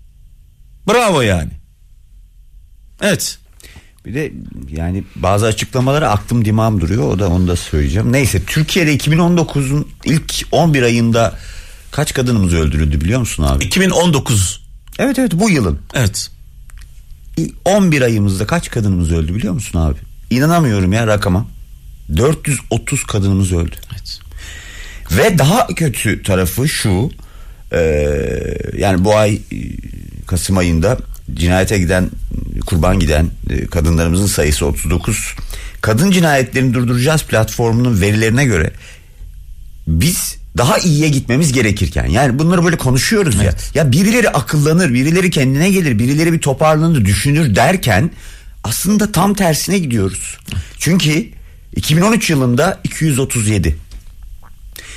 Bravo 0.88 1.20
yani. 1.20 1.50
Evet. 3.00 3.38
Bir 4.06 4.14
de 4.14 4.32
yani 4.70 5.04
bazı 5.16 5.46
açıklamalara 5.46 6.10
aklım 6.10 6.44
dimağım 6.44 6.80
duruyor. 6.80 7.08
O 7.08 7.18
da 7.18 7.28
onu 7.28 7.48
da 7.48 7.56
söyleyeceğim. 7.56 8.12
Neyse 8.12 8.42
Türkiye'de 8.46 8.96
2019'un 8.96 9.88
ilk 10.04 10.46
11 10.50 10.82
ayında 10.82 11.38
kaç 11.90 12.14
kadınımız 12.14 12.54
öldürüldü 12.54 13.00
biliyor 13.00 13.20
musun 13.20 13.42
abi? 13.42 13.64
2019. 13.64 14.62
Evet 14.98 15.18
evet 15.18 15.32
bu 15.34 15.50
yılın. 15.50 15.78
Evet. 15.94 16.31
İlk 17.36 17.54
11 17.64 18.02
ayımızda 18.02 18.46
kaç 18.46 18.70
kadınımız 18.70 19.12
öldü 19.12 19.34
biliyor 19.34 19.54
musun 19.54 19.78
abi? 19.78 19.98
İnanamıyorum 20.30 20.92
ya 20.92 21.06
rakama. 21.06 21.46
430 22.16 23.04
kadınımız 23.04 23.52
öldü. 23.52 23.76
Evet. 23.92 24.18
Ve 25.12 25.38
daha 25.38 25.66
kötü 25.66 26.22
tarafı 26.22 26.68
şu. 26.68 27.10
e, 27.72 27.80
yani 28.78 29.04
bu 29.04 29.16
ay 29.16 29.34
e, 29.34 29.40
Kasım 30.26 30.58
ayında 30.58 30.98
cinayete 31.34 31.78
giden 31.78 32.10
kurban 32.66 32.98
giden 32.98 33.30
e, 33.50 33.66
kadınlarımızın 33.66 34.26
sayısı 34.26 34.66
39. 34.66 35.34
Kadın 35.80 36.10
cinayetlerini 36.10 36.74
durduracağız 36.74 37.22
platformunun 37.22 38.00
verilerine 38.00 38.44
göre 38.44 38.72
biz 39.86 40.36
daha 40.56 40.78
iyiye 40.78 41.08
gitmemiz 41.08 41.52
gerekirken 41.52 42.06
yani 42.06 42.38
bunları 42.38 42.64
böyle 42.64 42.76
konuşuyoruz 42.76 43.34
ya. 43.42 43.54
Ya 43.74 43.92
birileri 43.92 44.30
akıllanır, 44.30 44.94
birileri 44.94 45.30
kendine 45.30 45.70
gelir, 45.70 45.98
birileri 45.98 46.32
bir 46.32 46.40
toparlanır, 46.40 47.04
düşünür 47.04 47.56
derken 47.56 48.10
aslında 48.64 49.12
tam 49.12 49.34
tersine 49.34 49.78
gidiyoruz. 49.78 50.38
Çünkü 50.78 51.28
2013 51.76 52.30
yılında 52.30 52.80
237 52.84 53.76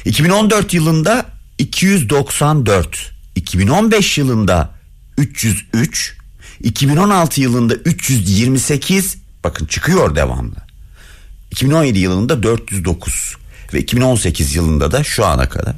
2014 0.06 0.74
yılında 0.74 1.26
294, 1.58 3.12
2015 3.36 4.18
yılında 4.18 4.72
303, 5.18 6.18
2016 6.64 7.42
yılında 7.42 7.76
328 7.76 9.18
bakın 9.44 9.66
çıkıyor 9.66 10.16
devamlı. 10.16 10.56
2017 11.52 12.00
yılında 12.00 12.44
409 12.44 13.36
ve 13.74 13.80
2018 13.80 14.56
yılında 14.56 14.92
da 14.92 15.04
şu 15.04 15.26
ana 15.26 15.50
kadar 15.50 15.74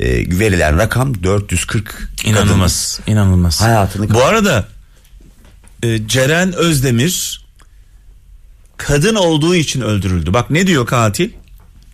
e, 0.00 0.38
verilen 0.38 0.78
rakam 0.78 1.22
440 1.22 2.08
İnanılmaz. 2.24 3.00
inanılmaz. 3.06 3.60
Hayatını 3.60 4.14
Bu 4.14 4.24
arada 4.24 4.68
e, 5.82 6.08
Ceren 6.08 6.52
Özdemir 6.52 7.44
kadın 8.76 9.14
olduğu 9.14 9.54
için 9.54 9.80
öldürüldü. 9.80 10.32
Bak 10.34 10.50
ne 10.50 10.66
diyor 10.66 10.86
katil? 10.86 11.30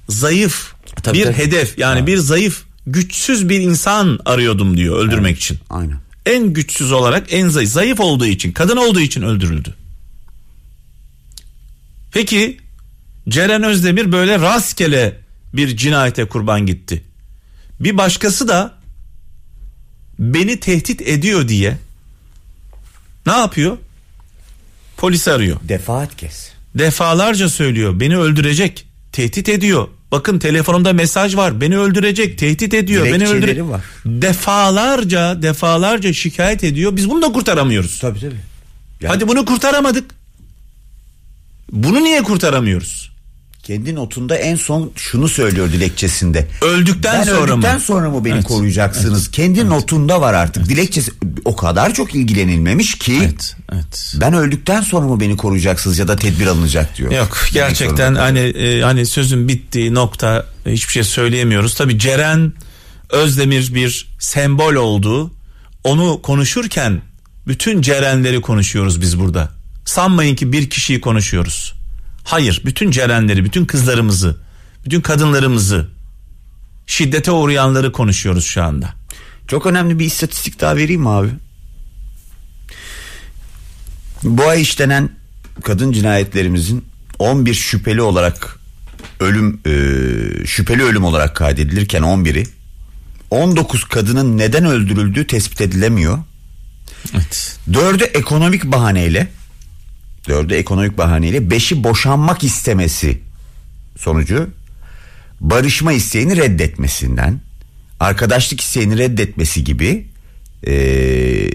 Zayıf 0.08 0.72
Tabii, 1.02 1.18
bir 1.18 1.24
tabii. 1.24 1.36
hedef 1.36 1.78
yani 1.78 2.00
Ha. 2.00 2.06
bir 2.06 2.18
zayıf 2.18 2.62
güçsüz 2.86 3.48
bir 3.48 3.60
insan 3.60 4.18
arıyordum 4.24 4.76
diyor 4.76 4.98
öldürmek 4.98 5.36
için. 5.38 5.58
Aynen. 5.70 5.98
En 6.26 6.52
güçsüz 6.52 6.92
olarak 6.92 7.26
en 7.32 7.48
zayıf 7.48 7.70
zayıf 7.70 8.00
olduğu 8.00 8.26
için 8.26 8.52
kadın 8.52 8.76
olduğu 8.76 9.00
için 9.00 9.22
öldürüldü. 9.22 9.74
Peki 12.12 12.58
Ceren 13.28 13.62
Özdemir 13.62 14.12
böyle 14.12 14.38
rastgele 14.40 15.21
bir 15.54 15.76
cinayete 15.76 16.24
kurban 16.24 16.66
gitti. 16.66 17.02
Bir 17.80 17.96
başkası 17.96 18.48
da 18.48 18.74
beni 20.18 20.60
tehdit 20.60 21.02
ediyor 21.02 21.48
diye 21.48 21.78
ne 23.26 23.32
yapıyor? 23.32 23.76
Polis 24.96 25.28
arıyor. 25.28 25.56
Defaat 25.62 26.16
kez. 26.16 26.52
Defalarca 26.74 27.48
söylüyor 27.48 28.00
beni 28.00 28.16
öldürecek. 28.18 28.86
Tehdit 29.12 29.48
ediyor. 29.48 29.88
Bakın 30.12 30.38
telefonumda 30.38 30.92
mesaj 30.92 31.36
var. 31.36 31.60
Beni 31.60 31.78
öldürecek, 31.78 32.38
tehdit 32.38 32.74
ediyor. 32.74 33.04
Beni 33.06 33.28
öldürecek. 33.28 33.64
var. 33.64 33.84
Defalarca, 34.06 35.42
defalarca 35.42 36.12
şikayet 36.12 36.64
ediyor. 36.64 36.96
Biz 36.96 37.10
bunu 37.10 37.22
da 37.22 37.32
kurtaramıyoruz. 37.32 37.98
Tabii 37.98 38.20
tabii. 38.20 38.34
Ya 39.00 39.10
Hadi 39.10 39.28
bunu 39.28 39.44
kurtaramadık. 39.44 40.14
Bunu 41.72 42.04
niye 42.04 42.22
kurtaramıyoruz? 42.22 43.11
Kendi 43.62 43.94
notunda 43.94 44.36
en 44.36 44.56
son 44.56 44.90
şunu 44.96 45.28
söylüyor 45.28 45.72
dilekçesinde. 45.72 46.48
Öldükten 46.62 47.18
ben 47.18 47.24
sonra 47.24 47.52
öldükten 47.52 47.74
mı? 47.74 47.80
sonra 47.80 48.10
mı 48.10 48.24
beni 48.24 48.34
Evet, 48.34 48.44
koruyacaksınız? 48.44 49.30
Kendi 49.30 49.68
notunda 49.68 50.20
var 50.20 50.34
artık. 50.34 50.68
Dilekçesi 50.68 51.12
o 51.44 51.56
kadar 51.56 51.94
çok 51.94 52.14
ilgilenilmemiş 52.14 52.98
ki 52.98 53.18
Evet, 53.22 53.56
evet. 53.72 54.14
ben 54.20 54.34
öldükten 54.34 54.80
sonra 54.80 55.06
mı 55.06 55.20
beni 55.20 55.36
koruyacaksınız 55.36 55.98
ya 55.98 56.08
da 56.08 56.16
tedbir 56.16 56.46
alınacak 56.46 56.96
diyor. 56.96 57.12
Yok 57.12 57.46
gerçekten 57.52 58.14
hani 58.14 58.38
e, 58.38 58.82
hani 58.82 59.06
sözün 59.06 59.48
bittiği 59.48 59.94
nokta 59.94 60.46
e, 60.66 60.72
hiçbir 60.72 60.92
şey 60.92 61.04
söyleyemiyoruz. 61.04 61.74
Tabii 61.74 61.98
Ceren 61.98 62.52
Özdemir 63.10 63.74
bir 63.74 64.08
sembol 64.18 64.74
oldu. 64.74 65.30
Onu 65.84 66.22
konuşurken 66.22 67.02
bütün 67.46 67.82
Cerenleri 67.82 68.40
konuşuyoruz 68.40 69.00
biz 69.00 69.18
burada. 69.18 69.48
Sanmayın 69.84 70.36
ki 70.36 70.52
bir 70.52 70.70
kişiyi 70.70 71.00
konuşuyoruz. 71.00 71.74
Hayır, 72.24 72.62
bütün 72.64 72.90
Cerenleri, 72.90 73.44
bütün 73.44 73.64
kızlarımızı, 73.64 74.36
bütün 74.84 75.00
kadınlarımızı, 75.00 75.88
şiddete 76.86 77.30
uğrayanları 77.30 77.92
konuşuyoruz 77.92 78.44
şu 78.44 78.62
anda. 78.62 78.94
Çok 79.48 79.66
önemli 79.66 79.98
bir 79.98 80.04
istatistik 80.04 80.60
daha 80.60 80.76
vereyim 80.76 81.06
abi? 81.06 81.28
Bu 84.22 84.48
ay 84.48 84.62
işlenen 84.62 85.10
kadın 85.62 85.92
cinayetlerimizin 85.92 86.84
11 87.18 87.54
şüpheli 87.54 88.02
olarak 88.02 88.58
ölüm 89.20 89.60
e, 89.66 90.46
şüpheli 90.46 90.82
ölüm 90.82 91.04
olarak 91.04 91.36
kaydedilirken 91.36 92.02
11'i 92.02 92.46
19 93.30 93.84
kadının 93.84 94.38
neden 94.38 94.64
öldürüldüğü 94.64 95.26
tespit 95.26 95.60
edilemiyor. 95.60 96.18
Evet. 97.14 97.58
Dördü 97.72 98.04
ekonomik 98.04 98.64
bahaneyle 98.64 99.28
dördü 100.28 100.54
ekonomik 100.54 100.98
bahaneyle 100.98 101.50
beşi 101.50 101.84
boşanmak 101.84 102.44
istemesi 102.44 103.22
sonucu 103.96 104.50
barışma 105.40 105.92
isteğini 105.92 106.36
reddetmesinden 106.36 107.40
arkadaşlık 108.00 108.60
isteğini 108.60 108.98
reddetmesi 108.98 109.64
gibi 109.64 110.06
eee, 110.66 111.50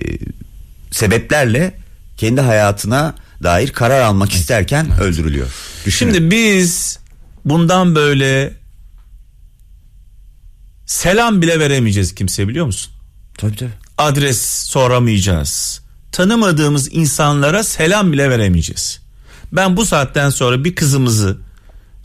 sebeplerle 0.92 1.74
kendi 2.18 2.42
hayatına 2.42 3.16
dair 3.44 3.70
karar 3.70 4.02
almak 4.02 4.34
isterken 4.34 5.00
öldürülüyor. 5.00 5.48
Düşünün. 5.86 6.14
Şimdi 6.14 6.32
biz 6.32 7.00
bundan 7.46 7.96
böyle 7.96 8.54
selam 10.86 11.42
bile 11.42 11.60
veremeyeceğiz 11.60 12.16
kimseye 12.16 12.48
biliyor 12.48 12.66
musun? 12.66 12.94
tabii 13.38 13.56
tabii. 13.56 13.70
adres 13.98 14.42
soramayacağız. 14.42 15.82
Tanımadığımız 16.12 16.94
insanlara 16.94 17.64
selam 17.64 18.12
bile 18.12 18.30
veremeyeceğiz. 18.30 19.02
Ben 19.52 19.78
bu 19.78 19.86
saatten 19.86 20.30
sonra 20.30 20.64
bir 20.64 20.76
kızımızı 20.76 21.38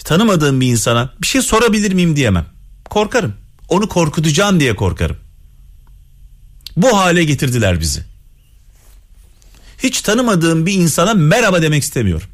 tanımadığım 0.04 0.60
bir 0.60 0.66
insana 0.66 1.12
bir 1.22 1.26
şey 1.26 1.42
sorabilir 1.42 1.92
miyim 1.92 2.16
diyemem. 2.16 2.46
Korkarım. 2.84 3.34
Onu 3.68 3.88
korkutacağım 3.88 4.60
diye 4.60 4.76
korkarım. 4.76 5.16
Bu 6.76 6.98
hale 6.98 7.24
getirdiler 7.24 7.80
bizi. 7.80 8.04
Hiç 9.78 10.00
tanımadığım 10.00 10.66
bir 10.66 10.72
insana 10.74 11.14
merhaba 11.14 11.62
demek 11.62 11.82
istemiyorum. 11.82 12.28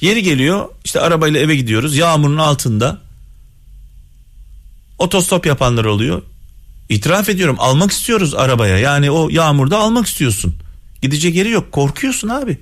Yeri 0.00 0.22
geliyor 0.22 0.68
işte 0.84 1.00
arabayla 1.00 1.40
eve 1.40 1.56
gidiyoruz 1.56 1.96
yağmurun 1.96 2.36
altında 2.36 3.00
otostop 4.98 5.46
yapanlar 5.46 5.84
oluyor. 5.84 6.22
İtiraf 6.88 7.28
ediyorum 7.28 7.56
almak 7.58 7.90
istiyoruz 7.90 8.34
arabaya. 8.34 8.78
Yani 8.78 9.10
o 9.10 9.28
yağmurda 9.28 9.78
almak 9.78 10.06
istiyorsun. 10.06 10.54
Gidecek 11.02 11.34
yeri 11.34 11.50
yok. 11.50 11.72
Korkuyorsun 11.72 12.28
abi. 12.28 12.58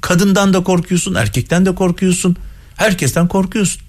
Kadından 0.00 0.52
da 0.54 0.62
korkuyorsun, 0.62 1.14
erkekten 1.14 1.66
de 1.66 1.74
korkuyorsun. 1.74 2.36
Herkesten 2.76 3.28
korkuyorsun. 3.28 3.82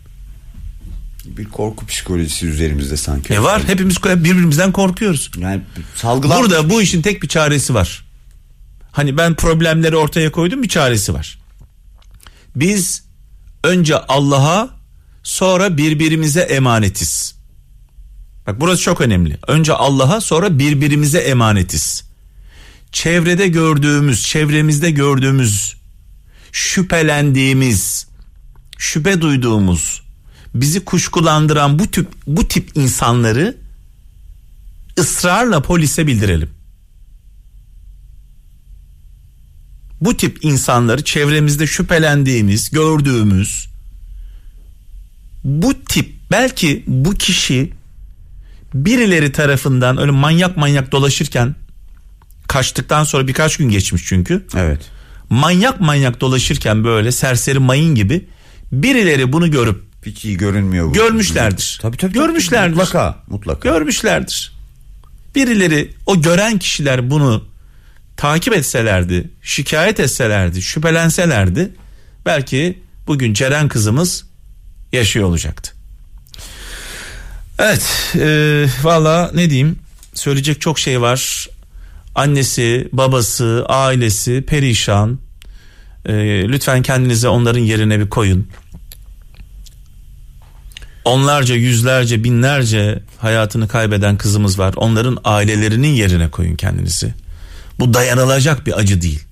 Bir 1.25 1.45
korku 1.45 1.86
psikolojisi 1.86 2.47
üzerimizde 2.47 2.97
sanki. 2.97 3.34
E 3.34 3.43
var 3.43 3.62
hepimiz 3.67 3.97
birbirimizden 4.03 4.71
korkuyoruz. 4.71 5.32
Yani 5.38 5.62
salgılan 5.95 6.41
Burada 6.41 6.69
bu 6.69 6.82
işin 6.82 7.01
tek 7.01 7.23
bir 7.23 7.27
çaresi 7.27 7.73
var. 7.73 8.05
Hani 8.91 9.17
ben 9.17 9.36
problemleri 9.36 9.95
ortaya 9.95 10.32
koydum 10.32 10.63
bir 10.63 10.69
çaresi 10.69 11.13
var. 11.13 11.39
Biz 12.55 13.03
önce 13.63 13.97
Allah'a 13.97 14.69
sonra 15.23 15.77
birbirimize 15.77 16.41
emanetiz. 16.41 17.38
Bak 18.49 18.62
burası 18.62 18.81
çok 18.81 19.01
önemli. 19.01 19.38
Önce 19.47 19.73
Allah'a 19.73 20.21
sonra 20.21 20.59
birbirimize 20.59 21.19
emanetiz. 21.19 22.03
Çevrede 22.91 23.47
gördüğümüz, 23.47 24.23
çevremizde 24.23 24.91
gördüğümüz, 24.91 25.75
şüphelendiğimiz, 26.51 28.07
şüphe 28.77 29.21
duyduğumuz, 29.21 30.01
bizi 30.55 30.85
kuşkulandıran 30.85 31.79
bu 31.79 31.88
tip 31.88 32.07
bu 32.27 32.47
tip 32.47 32.71
insanları 32.75 33.57
ısrarla 34.99 35.62
polise 35.62 36.07
bildirelim. 36.07 36.49
Bu 40.01 40.17
tip 40.17 40.45
insanları 40.45 41.03
çevremizde 41.03 41.67
şüphelendiğimiz, 41.67 42.69
gördüğümüz 42.69 43.69
bu 45.43 45.83
tip 45.83 46.15
belki 46.31 46.83
bu 46.88 47.13
kişi 47.13 47.78
birileri 48.73 49.32
tarafından 49.32 49.97
öyle 49.97 50.12
manyak 50.12 50.58
manyak 50.58 50.91
dolaşırken 50.91 51.55
kaçtıktan 52.47 53.03
sonra 53.03 53.27
birkaç 53.27 53.58
gün 53.58 53.69
geçmiş 53.69 54.05
çünkü. 54.05 54.45
Evet. 54.58 54.82
Manyak 55.29 55.82
manyak 55.82 56.21
dolaşırken 56.21 56.84
böyle 56.84 57.12
serseri 57.12 57.60
mayın 57.60 57.95
gibi 57.95 58.27
birileri 58.71 59.34
bunu 59.34 59.51
görüp 59.51 59.84
hiç 60.05 60.25
iyi 60.25 60.38
görünmüyor 60.38 60.88
bu. 60.89 60.93
Görmüşlerdir. 60.93 61.79
Tabii 61.82 61.97
tabii. 61.97 62.13
Görmüşlerdir. 62.13 62.75
Mutlaka, 62.75 63.23
mutlaka. 63.27 63.69
Görmüşlerdir. 63.69 64.51
Birileri 65.36 65.93
o 66.05 66.21
gören 66.21 66.58
kişiler 66.58 67.10
bunu 67.10 67.43
takip 68.17 68.53
etselerdi, 68.53 69.29
şikayet 69.41 69.99
etselerdi, 69.99 70.62
şüphelenselerdi 70.62 71.71
belki 72.25 72.79
bugün 73.08 73.34
Ceren 73.34 73.67
kızımız 73.67 74.25
yaşıyor 74.91 75.27
olacaktı. 75.27 75.78
Evet, 77.59 78.13
e, 78.15 78.65
valla 78.83 79.31
ne 79.33 79.49
diyeyim 79.49 79.79
söyleyecek 80.13 80.61
çok 80.61 80.79
şey 80.79 81.01
var. 81.01 81.47
Annesi, 82.15 82.89
babası, 82.91 83.65
ailesi 83.67 84.43
perişan. 84.47 85.19
E, 86.05 86.13
lütfen 86.47 86.81
kendinize 86.81 87.27
onların 87.27 87.59
yerine 87.59 87.99
bir 87.99 88.09
koyun. 88.09 88.47
Onlarca, 91.05 91.55
yüzlerce, 91.55 92.23
binlerce 92.23 93.03
hayatını 93.17 93.67
kaybeden 93.67 94.17
kızımız 94.17 94.59
var. 94.59 94.73
Onların 94.77 95.17
ailelerinin 95.23 95.93
yerine 95.93 96.29
koyun 96.29 96.55
kendinizi. 96.55 97.13
Bu 97.79 97.93
dayanılacak 97.93 98.67
bir 98.67 98.79
acı 98.79 99.01
değil. 99.01 99.23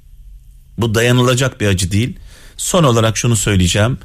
Bu 0.77 0.95
dayanılacak 0.95 1.61
bir 1.61 1.67
acı 1.67 1.91
değil. 1.91 2.19
Son 2.57 2.83
olarak 2.83 3.17
şunu 3.17 3.35
söyleyeceğim. 3.35 3.97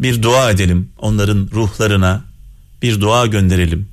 Bir 0.00 0.22
dua 0.22 0.50
edelim 0.50 0.90
onların 0.98 1.48
ruhlarına. 1.52 2.27
Bir 2.82 3.00
dua 3.00 3.26
gönderelim. 3.26 3.88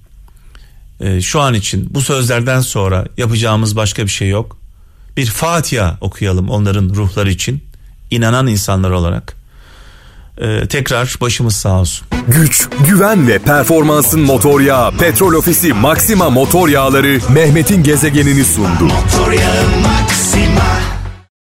Ee, 0.99 1.21
şu 1.21 1.41
an 1.41 1.53
için 1.53 1.87
bu 1.91 2.01
sözlerden 2.01 2.61
sonra 2.61 3.05
yapacağımız 3.17 3.75
başka 3.75 4.03
bir 4.03 4.09
şey 4.09 4.29
yok. 4.29 4.57
Bir 5.17 5.25
Fatiha 5.25 5.97
okuyalım 6.01 6.49
onların 6.49 6.89
ruhları 6.89 7.31
için. 7.31 7.63
İnanan 8.11 8.47
insanlar 8.47 8.91
olarak. 8.91 9.35
Ee, 10.37 10.67
tekrar 10.67 11.15
başımız 11.21 11.55
sağ 11.55 11.79
olsun. 11.79 12.07
Güç, 12.27 12.67
güven 12.87 13.27
ve 13.27 13.39
performansın 13.39 14.19
motor 14.19 14.61
yağı 14.61 14.91
Petrol 14.91 15.33
Ofisi 15.33 15.73
Maxima 15.73 16.29
motor 16.29 16.69
yağları 16.69 17.19
Mehmet'in 17.29 17.83
gezegenini 17.83 18.45
sundu. 18.45 18.83
Motor 18.83 19.31
yağı 19.31 19.63
Maxima 19.81 20.94